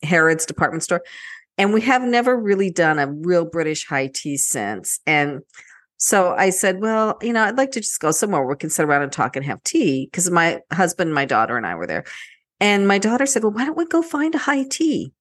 Harrods 0.02 0.46
department 0.46 0.82
store. 0.82 1.02
And 1.58 1.72
we 1.72 1.80
have 1.82 2.02
never 2.02 2.36
really 2.36 2.70
done 2.70 2.98
a 2.98 3.06
real 3.06 3.44
British 3.44 3.86
high 3.86 4.10
tea 4.12 4.36
since. 4.36 5.00
And 5.06 5.40
so 5.96 6.34
I 6.34 6.50
said, 6.50 6.80
well, 6.80 7.16
you 7.22 7.32
know, 7.32 7.42
I'd 7.42 7.56
like 7.56 7.70
to 7.72 7.80
just 7.80 8.00
go 8.00 8.10
somewhere 8.10 8.42
where 8.42 8.50
we 8.50 8.58
can 8.58 8.70
sit 8.70 8.84
around 8.84 9.02
and 9.02 9.12
talk 9.12 9.36
and 9.36 9.44
have 9.46 9.62
tea 9.62 10.06
because 10.06 10.30
my 10.30 10.60
husband, 10.72 11.14
my 11.14 11.24
daughter, 11.24 11.56
and 11.56 11.66
I 11.66 11.74
were 11.74 11.86
there. 11.86 12.04
And 12.60 12.86
my 12.86 12.98
daughter 12.98 13.26
said, 13.26 13.42
well, 13.42 13.52
why 13.52 13.64
don't 13.64 13.76
we 13.76 13.86
go 13.86 14.02
find 14.02 14.34
a 14.34 14.38
high 14.38 14.64
tea? 14.64 15.12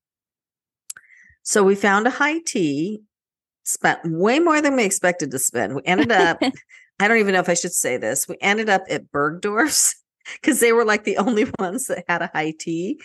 So 1.44 1.64
we 1.64 1.76
found 1.76 2.08
a 2.08 2.12
high 2.12 2.39
tea, 2.39 3.01
spent 3.63 4.00
way 4.04 4.39
more 4.39 4.62
than 4.62 4.75
we 4.75 4.84
expected 4.84 5.32
to 5.32 5.39
spend. 5.39 5.75
We 5.75 5.82
ended 5.86 6.12
up, 6.12 6.42
I 7.00 7.08
don't 7.08 7.18
even 7.18 7.34
know 7.34 7.39
if 7.39 7.50
I 7.50 7.54
should 7.54 7.74
say 7.74 7.98
this, 7.98 8.27
we 8.27 8.38
ended 8.42 8.68
up 8.68 8.84
at 8.89 9.12
Bergdorf's 9.12 9.96
because 10.34 10.60
they 10.60 10.74
were 10.74 10.86
like 10.86 11.04
the 11.04 11.18
only 11.18 11.46
ones 11.60 11.88
that 11.88 12.04
had 12.08 12.22
a 12.22 12.32
high 12.34 12.54
tea. 12.58 13.00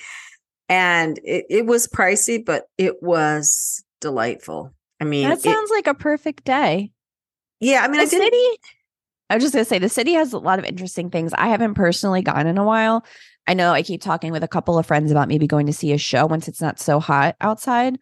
And 0.70 1.18
it, 1.24 1.44
it 1.50 1.66
was 1.66 1.86
pricey, 1.88 2.42
but 2.42 2.64
it 2.78 3.02
was 3.02 3.84
delightful. 4.00 4.72
I 5.00 5.04
mean, 5.04 5.28
that 5.28 5.38
it- 5.38 5.42
sounds 5.42 5.70
like 5.70 5.86
a 5.88 5.94
perfect 5.94 6.44
day. 6.44 6.92
yeah, 7.58 7.82
I 7.82 7.88
mean, 7.88 7.96
the 7.98 8.02
I 8.02 8.06
did 8.06 8.22
city 8.22 8.46
i 9.28 9.34
was 9.36 9.44
just 9.44 9.54
going 9.54 9.64
to 9.64 9.68
say 9.68 9.78
the 9.78 9.88
city 9.88 10.12
has 10.14 10.32
a 10.32 10.38
lot 10.38 10.58
of 10.58 10.64
interesting 10.64 11.08
things 11.08 11.32
i 11.38 11.46
haven't 11.48 11.74
personally 11.74 12.20
gone 12.20 12.46
in 12.48 12.58
a 12.58 12.64
while 12.64 13.04
i 13.46 13.54
know 13.54 13.70
i 13.72 13.80
keep 13.82 14.00
talking 14.02 14.32
with 14.32 14.42
a 14.42 14.48
couple 14.48 14.76
of 14.76 14.84
friends 14.84 15.12
about 15.12 15.28
maybe 15.28 15.46
going 15.46 15.66
to 15.66 15.72
see 15.72 15.92
a 15.92 15.98
show 15.98 16.26
once 16.26 16.48
it's 16.48 16.60
not 16.60 16.80
so 16.80 16.98
hot 16.98 17.36
outside 17.40 17.96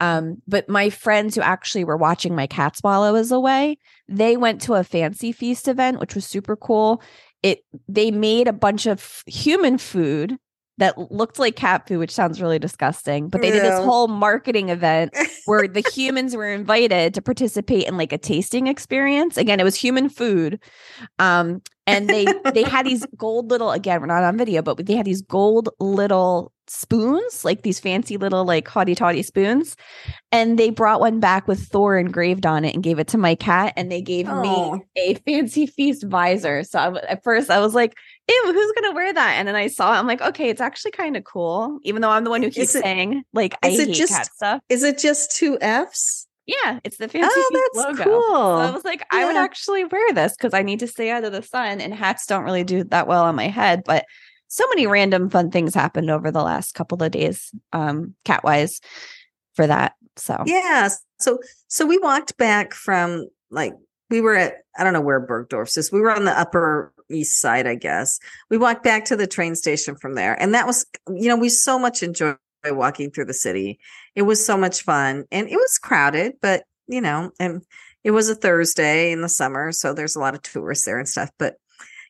um, 0.00 0.42
but 0.46 0.68
my 0.68 0.90
friends 0.90 1.34
who 1.34 1.40
actually 1.40 1.82
were 1.84 1.96
watching 1.96 2.34
my 2.34 2.46
cats 2.46 2.80
while 2.82 3.02
i 3.02 3.10
was 3.10 3.32
away 3.32 3.78
they 4.06 4.36
went 4.36 4.60
to 4.60 4.74
a 4.74 4.84
fancy 4.84 5.32
feast 5.32 5.66
event 5.66 5.98
which 5.98 6.14
was 6.14 6.26
super 6.26 6.56
cool 6.56 7.00
it 7.42 7.60
they 7.88 8.10
made 8.10 8.46
a 8.46 8.52
bunch 8.52 8.84
of 8.86 9.22
human 9.26 9.78
food 9.78 10.36
that 10.78 10.96
looked 11.10 11.38
like 11.38 11.56
cat 11.56 11.86
food 11.88 11.98
which 11.98 12.10
sounds 12.12 12.40
really 12.40 12.58
disgusting 12.58 13.28
but 13.28 13.40
they 13.40 13.50
did 13.50 13.62
this 13.62 13.78
whole 13.84 14.08
marketing 14.08 14.68
event 14.68 15.14
where 15.46 15.66
the 15.66 15.80
humans 15.94 16.36
were 16.36 16.48
invited 16.52 17.14
to 17.14 17.22
participate 17.22 17.86
in 17.86 17.96
like 17.96 18.12
a 18.12 18.18
tasting 18.18 18.66
experience. 18.66 19.36
Again, 19.36 19.60
it 19.60 19.64
was 19.64 19.76
human 19.76 20.08
food. 20.08 20.60
Um, 21.18 21.62
and 21.86 22.08
they 22.08 22.26
they 22.52 22.64
had 22.64 22.84
these 22.84 23.06
gold 23.16 23.50
little 23.50 23.70
again, 23.70 24.00
we're 24.00 24.06
not 24.06 24.24
on 24.24 24.36
video, 24.36 24.60
but 24.62 24.84
they 24.84 24.94
had 24.96 25.06
these 25.06 25.22
gold 25.22 25.68
little 25.78 26.52
spoons, 26.66 27.44
like 27.44 27.62
these 27.62 27.78
fancy 27.78 28.16
little 28.16 28.44
like 28.44 28.66
haughty 28.66 28.94
toddy 28.96 29.22
spoons. 29.22 29.76
And 30.32 30.58
they 30.58 30.70
brought 30.70 30.98
one 31.00 31.20
back 31.20 31.46
with 31.46 31.60
Thor 31.68 31.96
engraved 31.96 32.44
on 32.44 32.64
it 32.64 32.74
and 32.74 32.82
gave 32.82 32.98
it 32.98 33.06
to 33.08 33.18
my 33.18 33.36
cat. 33.36 33.72
And 33.76 33.90
they 33.90 34.02
gave 34.02 34.28
Oh. 34.28 34.40
me 34.42 34.84
a 34.96 35.14
fancy 35.14 35.66
feast 35.66 36.04
visor. 36.08 36.64
So 36.64 36.78
I, 36.78 36.98
at 37.08 37.22
first 37.22 37.50
I 37.50 37.60
was 37.60 37.74
like, 37.74 37.94
ew, 38.28 38.52
who's 38.52 38.72
gonna 38.72 38.94
wear 38.94 39.12
that? 39.12 39.34
And 39.36 39.46
then 39.48 39.54
I 39.56 39.66
saw 39.68 39.94
it. 39.94 39.98
I'm 39.98 40.06
like, 40.06 40.20
okay, 40.22 40.48
it's 40.48 40.60
actually 40.60 40.90
kind 40.92 41.16
of 41.16 41.24
cool, 41.24 41.78
even 41.82 42.02
though 42.02 42.10
I'm 42.10 42.24
the 42.24 42.30
one 42.30 42.42
who 42.42 42.50
keeps 42.50 42.74
it- 42.74 42.82
saying 42.82 43.22
like 43.32 43.56
I 43.62 43.70
hate 43.70 43.94
just- 43.94 44.12
cat 44.12 44.26
stuff. 44.34 44.60
Is 44.68 44.82
it 44.82 44.98
just 44.98 45.34
two 45.36 45.58
F's? 45.60 46.26
Yeah, 46.46 46.78
it's 46.84 46.96
the 46.98 47.08
fancy 47.08 47.28
Oh, 47.34 47.70
that's 47.74 47.86
logo. 47.98 48.04
cool. 48.04 48.30
So 48.30 48.56
I 48.58 48.70
was 48.70 48.84
like, 48.84 49.04
I 49.10 49.24
would 49.24 49.34
actually 49.36 49.84
wear 49.84 50.12
this 50.12 50.36
because 50.36 50.54
I 50.54 50.62
need 50.62 50.78
to 50.78 50.86
stay 50.86 51.10
out 51.10 51.24
of 51.24 51.32
the 51.32 51.42
sun, 51.42 51.80
and 51.80 51.92
hats 51.92 52.24
don't 52.26 52.44
really 52.44 52.62
do 52.62 52.84
that 52.84 53.08
well 53.08 53.24
on 53.24 53.34
my 53.34 53.48
head. 53.48 53.82
But 53.84 54.04
so 54.46 54.64
many 54.68 54.86
random 54.86 55.28
fun 55.28 55.50
things 55.50 55.74
happened 55.74 56.08
over 56.08 56.30
the 56.30 56.44
last 56.44 56.74
couple 56.74 57.02
of 57.02 57.10
days, 57.10 57.50
um, 57.72 58.14
cat 58.24 58.44
wise, 58.44 58.80
for 59.54 59.66
that. 59.66 59.94
So 60.16 60.40
Yeah. 60.46 60.88
So 61.18 61.40
so 61.66 61.84
we 61.84 61.98
walked 61.98 62.36
back 62.36 62.74
from 62.74 63.26
like 63.50 63.74
we 64.10 64.20
were 64.20 64.34
at 64.36 64.54
I 64.78 64.84
don't 64.84 64.92
know 64.92 65.00
where 65.00 65.20
Bergdorf's 65.20 65.76
is. 65.76 65.92
We 65.92 66.00
were 66.00 66.10
on 66.10 66.24
the 66.24 66.38
upper 66.38 66.92
east 67.10 67.40
side, 67.40 67.66
I 67.66 67.74
guess. 67.74 68.18
We 68.50 68.58
walked 68.58 68.82
back 68.82 69.04
to 69.06 69.16
the 69.16 69.26
train 69.26 69.54
station 69.54 69.96
from 69.96 70.14
there. 70.14 70.40
And 70.40 70.54
that 70.54 70.66
was 70.66 70.86
you 71.08 71.28
know, 71.28 71.36
we 71.36 71.48
so 71.48 71.78
much 71.78 72.02
enjoy 72.02 72.34
walking 72.66 73.10
through 73.10 73.26
the 73.26 73.34
city. 73.34 73.78
It 74.14 74.22
was 74.22 74.44
so 74.44 74.56
much 74.56 74.82
fun. 74.82 75.24
And 75.30 75.48
it 75.48 75.56
was 75.56 75.78
crowded, 75.78 76.34
but 76.42 76.64
you 76.88 77.00
know, 77.00 77.30
and 77.40 77.62
it 78.04 78.12
was 78.12 78.28
a 78.28 78.36
Thursday 78.36 79.10
in 79.10 79.20
the 79.20 79.28
summer, 79.28 79.72
so 79.72 79.92
there's 79.92 80.14
a 80.14 80.20
lot 80.20 80.34
of 80.34 80.42
tourists 80.42 80.84
there 80.84 80.98
and 80.98 81.08
stuff. 81.08 81.30
But 81.38 81.56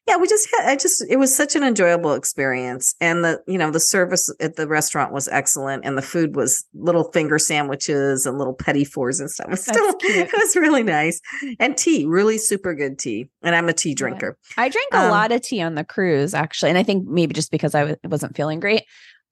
yeah, 0.07 0.17
we 0.17 0.29
just 0.29 0.49
had 0.55 0.69
I 0.69 0.77
just 0.77 1.05
it 1.09 1.17
was 1.17 1.35
such 1.35 1.57
an 1.57 1.63
enjoyable 1.63 2.15
experience. 2.15 2.95
And 3.01 3.25
the, 3.25 3.43
you 3.47 3.59
know, 3.59 3.71
the 3.71 3.81
service 3.81 4.33
at 4.41 4.57
the 4.57 4.67
restaurant 4.69 5.13
was 5.13 5.29
excellent 5.29 5.85
and 5.85 5.99
the 5.99 6.03
food 6.03 6.37
was 6.37 6.65
little 6.75 7.11
finger 7.13 7.39
sandwiches 7.39 8.27
and 8.27 8.39
little 8.39 8.55
petit 8.55 8.85
fours 8.85 9.21
and 9.21 9.31
stuff. 9.31 9.47
It 9.47 9.51
was 9.51 9.63
still 9.65 9.95
it 10.01 10.31
was 10.33 10.57
really 10.57 10.83
nice. 10.83 11.21
And 11.59 11.77
tea, 11.77 12.07
really 12.07 12.39
super 12.39 12.75
good 12.75 12.99
tea. 12.99 13.29
And 13.43 13.55
I'm 13.57 13.69
a 13.69 13.73
tea 13.73 13.95
drinker. 13.95 14.37
I 14.57 14.69
drank 14.69 14.89
a 14.93 14.99
Um, 14.99 15.11
lot 15.11 15.33
of 15.33 15.41
tea 15.43 15.61
on 15.63 15.75
the 15.75 15.85
cruise, 15.85 16.35
actually, 16.35 16.69
and 16.71 16.79
I 16.79 16.83
think 16.83 17.07
maybe 17.09 17.35
just 17.35 17.51
because 17.51 17.75
I 17.75 17.81
w- 17.81 17.97
wasn't 18.05 18.37
feeling 18.37 18.61
great. 18.61 18.83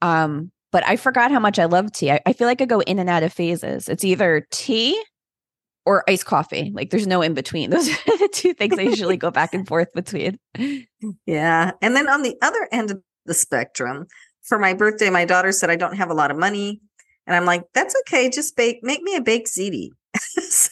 Um, 0.02 0.50
but 0.72 0.84
I 0.86 0.96
forgot 0.96 1.30
how 1.30 1.38
much 1.38 1.58
I 1.60 1.66
love 1.66 1.92
tea. 1.92 2.10
I, 2.10 2.20
I 2.26 2.32
feel 2.32 2.48
like 2.48 2.60
I 2.60 2.64
go 2.64 2.80
in 2.80 2.98
and 2.98 3.08
out 3.08 3.22
of 3.22 3.32
phases. 3.32 3.88
It's 3.88 4.04
either 4.04 4.46
tea 4.50 5.00
or 5.86 6.08
iced 6.08 6.26
coffee. 6.26 6.70
Like 6.74 6.90
there's 6.90 7.06
no 7.06 7.22
in 7.22 7.34
between. 7.34 7.70
Those 7.70 7.88
are 7.88 8.18
the 8.18 8.30
two 8.32 8.54
things 8.54 8.78
I 8.78 8.82
usually 8.82 9.16
go 9.16 9.30
back 9.30 9.54
and 9.54 9.66
forth 9.68 9.92
between. 9.94 10.38
Yeah. 11.26 11.72
And 11.80 11.96
then 11.96 12.08
on 12.08 12.22
the 12.22 12.36
other 12.42 12.68
end 12.72 12.90
of 12.90 13.02
the 13.26 13.34
spectrum, 13.34 14.06
for 14.42 14.58
my 14.58 14.74
birthday, 14.74 15.10
my 15.10 15.24
daughter 15.24 15.52
said 15.52 15.70
I 15.70 15.76
don't 15.76 15.96
have 15.96 16.10
a 16.10 16.14
lot 16.14 16.30
of 16.30 16.36
money. 16.36 16.80
And 17.26 17.34
I'm 17.34 17.46
like, 17.46 17.64
that's 17.72 17.94
okay. 18.00 18.28
Just 18.28 18.56
bake, 18.56 18.80
make 18.82 19.02
me 19.02 19.16
a 19.16 19.22
baked 19.22 19.48
ziti. 19.48 19.88
so 20.18 20.70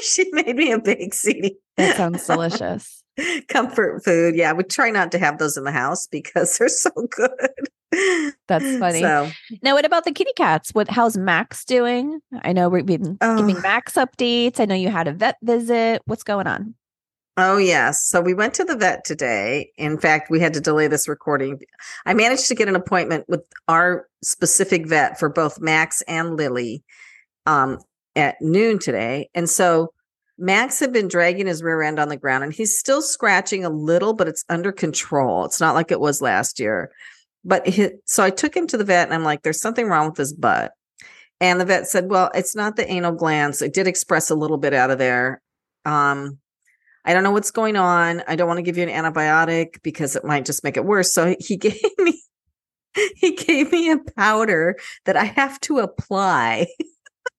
she 0.00 0.26
made 0.32 0.56
me 0.56 0.72
a 0.72 0.78
baked 0.78 1.14
ziti. 1.14 1.56
That 1.76 1.96
sounds 1.96 2.26
delicious. 2.26 3.02
Comfort 3.48 4.02
food. 4.02 4.34
Yeah. 4.34 4.52
We 4.52 4.64
try 4.64 4.90
not 4.90 5.12
to 5.12 5.18
have 5.18 5.38
those 5.38 5.58
in 5.58 5.64
the 5.64 5.72
house 5.72 6.06
because 6.06 6.56
they're 6.56 6.68
so 6.68 6.90
good. 7.10 7.68
That's 7.92 8.78
funny. 8.78 9.00
So, 9.00 9.30
Now, 9.62 9.74
what 9.74 9.84
about 9.84 10.04
the 10.04 10.12
kitty 10.12 10.32
cats? 10.36 10.70
What 10.72 10.88
how's 10.88 11.16
Max 11.16 11.64
doing? 11.64 12.20
I 12.42 12.52
know 12.52 12.68
we've 12.68 12.86
been 12.86 13.16
giving 13.20 13.56
Oh. 13.56 13.60
Max 13.60 13.94
updates. 13.94 14.60
I 14.60 14.64
know 14.64 14.74
you 14.74 14.88
had 14.90 15.08
a 15.08 15.12
vet 15.12 15.36
visit. 15.42 16.02
What's 16.06 16.22
going 16.22 16.46
on? 16.46 16.74
oh, 17.36 17.56
yes. 17.56 18.04
So 18.04 18.20
we 18.20 18.34
went 18.34 18.52
to 18.54 18.64
the 18.64 18.76
vet 18.76 19.02
today. 19.04 19.70
In 19.78 19.98
fact, 19.98 20.30
we 20.30 20.40
had 20.40 20.52
to 20.54 20.60
delay 20.60 20.88
this 20.88 21.08
recording. 21.08 21.58
I 22.04 22.12
managed 22.12 22.48
to 22.48 22.54
get 22.54 22.68
an 22.68 22.76
appointment 22.76 23.24
with 23.28 23.40
our 23.66 24.06
specific 24.22 24.86
vet 24.86 25.18
for 25.18 25.30
both 25.30 25.58
Max 25.58 26.02
and 26.02 26.36
Lily 26.36 26.84
um, 27.46 27.78
at 28.14 28.42
noon 28.42 28.78
today. 28.78 29.30
And 29.34 29.48
so 29.48 29.94
Max 30.36 30.78
had 30.80 30.92
been 30.92 31.08
dragging 31.08 31.46
his 31.46 31.62
rear 31.62 31.80
end 31.80 31.98
on 31.98 32.10
the 32.10 32.16
ground 32.18 32.44
and 32.44 32.52
he's 32.52 32.78
still 32.78 33.00
scratching 33.00 33.64
a 33.64 33.70
little, 33.70 34.12
but 34.12 34.28
it's 34.28 34.44
under 34.50 34.70
control. 34.72 35.46
It's 35.46 35.60
not 35.60 35.74
like 35.74 35.90
it 35.90 36.00
was 36.00 36.20
last 36.20 36.60
year. 36.60 36.90
But 37.44 37.66
so 38.04 38.22
I 38.22 38.30
took 38.30 38.56
him 38.56 38.66
to 38.68 38.76
the 38.76 38.84
vet 38.84 39.06
and 39.06 39.14
I'm 39.14 39.24
like, 39.24 39.42
there's 39.42 39.60
something 39.60 39.86
wrong 39.86 40.08
with 40.10 40.18
his 40.18 40.32
butt. 40.32 40.72
And 41.40 41.58
the 41.58 41.64
vet 41.64 41.86
said, 41.86 42.10
well, 42.10 42.30
it's 42.34 42.54
not 42.54 42.76
the 42.76 42.90
anal 42.90 43.12
glands. 43.12 43.62
It 43.62 43.72
did 43.72 43.86
express 43.86 44.30
a 44.30 44.34
little 44.34 44.58
bit 44.58 44.74
out 44.74 44.90
of 44.90 44.98
there. 44.98 45.40
Um, 45.86 46.38
I 47.04 47.14
don't 47.14 47.22
know 47.22 47.30
what's 47.30 47.50
going 47.50 47.76
on. 47.76 48.22
I 48.28 48.36
don't 48.36 48.46
want 48.46 48.58
to 48.58 48.62
give 48.62 48.76
you 48.76 48.86
an 48.86 48.90
antibiotic 48.90 49.82
because 49.82 50.16
it 50.16 50.24
might 50.24 50.44
just 50.44 50.62
make 50.64 50.76
it 50.76 50.84
worse. 50.84 51.12
So 51.12 51.34
he 51.38 51.56
gave 51.56 51.80
me 51.98 52.22
he 53.16 53.36
gave 53.36 53.70
me 53.70 53.90
a 53.90 53.98
powder 53.98 54.76
that 55.04 55.16
I 55.16 55.24
have 55.24 55.60
to 55.60 55.78
apply 55.78 56.66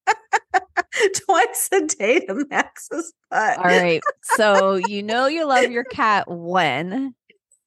twice 1.26 1.70
a 1.74 1.86
day 1.86 2.22
to 2.22 2.46
Max's 2.50 3.14
butt. 3.30 3.58
All 3.58 3.66
right. 3.66 4.02
So 4.24 4.76
you 4.76 5.04
know 5.04 5.28
you 5.28 5.46
love 5.46 5.70
your 5.70 5.84
cat 5.84 6.26
when 6.30 7.14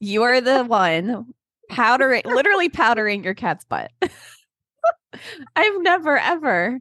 you 0.01 0.23
are 0.23 0.41
the 0.41 0.65
one 0.65 1.27
powdering, 1.71 2.23
literally 2.25 2.69
powdering 2.69 3.25
your 3.25 3.35
cat's 3.35 3.65
butt. 3.65 3.91
I've 5.57 5.81
never 5.83 6.19
ever, 6.19 6.81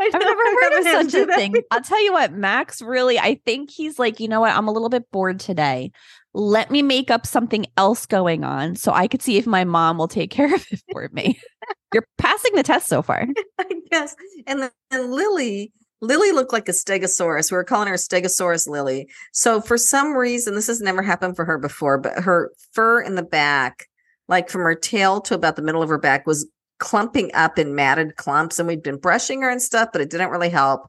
I've 0.00 0.12
never 0.12 0.24
heard 0.24 0.78
of 0.78 0.84
haven't 0.84 0.86
had 0.86 1.02
to 1.04 1.10
such 1.10 1.28
a 1.28 1.32
thing. 1.34 1.54
I'll 1.70 1.82
tell 1.82 2.02
you 2.04 2.12
what, 2.12 2.32
Max 2.32 2.80
really, 2.82 3.18
I 3.18 3.40
think 3.44 3.70
he's 3.70 3.98
like, 3.98 4.20
you 4.20 4.28
know 4.28 4.40
what? 4.40 4.54
I'm 4.54 4.68
a 4.68 4.72
little 4.72 4.88
bit 4.88 5.10
bored 5.10 5.40
today. 5.40 5.90
Let 6.32 6.70
me 6.70 6.82
make 6.82 7.10
up 7.10 7.26
something 7.26 7.66
else 7.76 8.06
going 8.06 8.44
on 8.44 8.76
so 8.76 8.92
I 8.92 9.08
could 9.08 9.22
see 9.22 9.36
if 9.36 9.46
my 9.46 9.64
mom 9.64 9.98
will 9.98 10.08
take 10.08 10.30
care 10.30 10.54
of 10.54 10.64
it 10.70 10.80
for 10.92 11.08
me. 11.12 11.40
You're 11.92 12.06
passing 12.18 12.52
the 12.54 12.62
test 12.62 12.86
so 12.86 13.02
far. 13.02 13.26
I 13.58 13.64
guess. 13.90 14.14
And 14.46 14.62
then 14.62 14.70
and 14.92 15.10
Lily, 15.10 15.72
Lily 16.00 16.32
looked 16.32 16.52
like 16.52 16.68
a 16.68 16.72
stegosaurus. 16.72 17.50
We 17.50 17.56
were 17.56 17.64
calling 17.64 17.88
her 17.88 17.94
Stegosaurus 17.94 18.66
Lily. 18.66 19.08
So 19.32 19.60
for 19.60 19.76
some 19.76 20.14
reason, 20.14 20.54
this 20.54 20.66
has 20.66 20.80
never 20.80 21.02
happened 21.02 21.36
for 21.36 21.44
her 21.44 21.58
before, 21.58 21.98
but 21.98 22.22
her 22.22 22.52
fur 22.72 23.02
in 23.02 23.16
the 23.16 23.22
back, 23.22 23.86
like 24.28 24.48
from 24.48 24.62
her 24.62 24.74
tail 24.74 25.20
to 25.22 25.34
about 25.34 25.56
the 25.56 25.62
middle 25.62 25.82
of 25.82 25.88
her 25.90 25.98
back, 25.98 26.26
was 26.26 26.48
clumping 26.78 27.30
up 27.34 27.58
in 27.58 27.74
matted 27.74 28.16
clumps. 28.16 28.58
And 28.58 28.66
we'd 28.66 28.82
been 28.82 28.96
brushing 28.96 29.42
her 29.42 29.50
and 29.50 29.60
stuff, 29.60 29.90
but 29.92 30.00
it 30.00 30.10
didn't 30.10 30.30
really 30.30 30.48
help. 30.48 30.88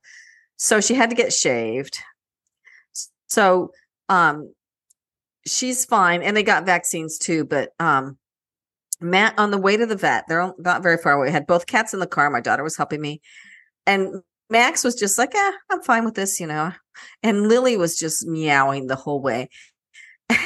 So 0.56 0.80
she 0.80 0.94
had 0.94 1.10
to 1.10 1.16
get 1.16 1.34
shaved. 1.34 2.00
So 3.28 3.72
um 4.08 4.54
she's 5.46 5.84
fine. 5.86 6.22
And 6.22 6.38
they 6.38 6.44
got 6.44 6.66
vaccines 6.66 7.18
too, 7.18 7.44
but 7.44 7.74
um 7.80 8.18
Matt 9.02 9.38
on 9.40 9.52
the 9.52 9.58
way 9.58 9.76
to 9.76 9.86
the 9.86 9.96
vet, 9.96 10.26
they're 10.28 10.54
not 10.60 10.84
very 10.84 10.98
far 10.98 11.14
away. 11.14 11.28
I 11.28 11.32
had 11.32 11.48
both 11.48 11.66
cats 11.66 11.94
in 11.94 12.00
the 12.00 12.08
car. 12.08 12.30
My 12.30 12.40
daughter 12.40 12.64
was 12.64 12.78
helping 12.78 13.02
me. 13.02 13.20
And 13.88 14.22
Max 14.52 14.84
was 14.84 14.96
just 14.96 15.18
like, 15.18 15.34
eh, 15.34 15.52
I'm 15.72 15.82
fine 15.82 16.04
with 16.04 16.16
this, 16.16 16.40
you 16.40 16.46
know. 16.46 16.74
And 17.24 17.48
Lily 17.48 17.78
was 17.78 17.98
just 17.98 18.28
meowing 18.28 18.88
the 18.88 18.98
whole 18.98 19.22
way. 19.22 19.50
then, 20.30 20.38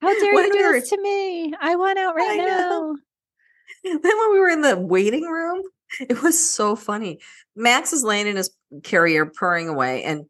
How 0.00 0.20
dare 0.20 0.32
you 0.32 0.52
do 0.52 0.72
we 0.72 0.80
this 0.80 0.90
to 0.90 1.02
me? 1.02 1.52
I 1.60 1.74
want 1.76 1.98
out 1.98 2.14
right 2.14 2.40
I 2.40 2.44
now. 2.44 2.44
know. 2.46 2.96
then 3.84 4.00
when 4.02 4.32
we 4.32 4.38
were 4.38 4.48
in 4.48 4.62
the 4.62 4.78
waiting 4.78 5.24
room, 5.24 5.62
it 6.00 6.22
was 6.22 6.38
so 6.38 6.76
funny. 6.76 7.18
Max 7.56 7.92
is 7.92 8.04
laying 8.04 8.28
in 8.28 8.36
his 8.36 8.50
carrier, 8.84 9.26
purring 9.26 9.68
away, 9.68 10.04
and 10.04 10.24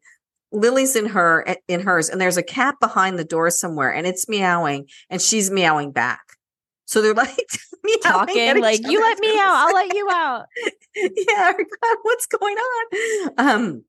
Lily's 0.51 0.95
in 0.95 1.05
her 1.05 1.45
in 1.67 1.81
hers, 1.81 2.09
and 2.09 2.19
there's 2.19 2.37
a 2.37 2.43
cat 2.43 2.75
behind 2.81 3.19
the 3.19 3.23
door 3.23 3.51
somewhere, 3.51 3.93
and 3.93 4.07
it's 4.07 4.27
meowing, 4.27 4.87
and 5.09 5.21
she's 5.21 5.51
meowing 5.51 5.91
back. 5.91 6.21
So 6.89 7.03
they're 7.03 7.13
like 7.13 7.37
Talking 8.01 8.61
like, 8.61 8.81
you 8.87 8.99
let 8.99 9.19
me 9.19 9.29
out, 9.37 9.53
I'll 9.53 9.73
let 9.75 9.93
you 9.95 10.09
out. 10.11 10.45
yeah, 10.95 11.53
God, 11.53 11.97
what's 12.01 12.25
going 12.25 12.57
on? 12.57 13.29
Um, 13.37 13.83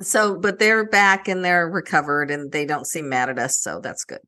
so 0.00 0.38
but 0.38 0.58
they're 0.58 0.86
back 0.88 1.28
and 1.28 1.44
they're 1.44 1.68
recovered 1.68 2.30
and 2.30 2.50
they 2.50 2.64
don't 2.64 2.86
seem 2.86 3.10
mad 3.10 3.28
at 3.28 3.38
us, 3.38 3.58
so 3.58 3.80
that's 3.82 4.04
good. 4.04 4.20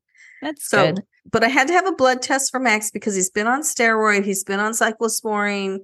That's 0.43 0.69
So, 0.69 0.93
good. 0.93 1.03
but 1.31 1.43
I 1.43 1.47
had 1.47 1.67
to 1.69 1.73
have 1.73 1.87
a 1.87 1.91
blood 1.91 2.21
test 2.21 2.51
for 2.51 2.59
Max 2.59 2.91
because 2.91 3.15
he's 3.15 3.31
been 3.31 3.47
on 3.47 3.63
steroid, 3.63 4.23
he's 4.23 4.43
been 4.43 4.59
on 4.59 4.73
cyclosporine, 4.73 5.79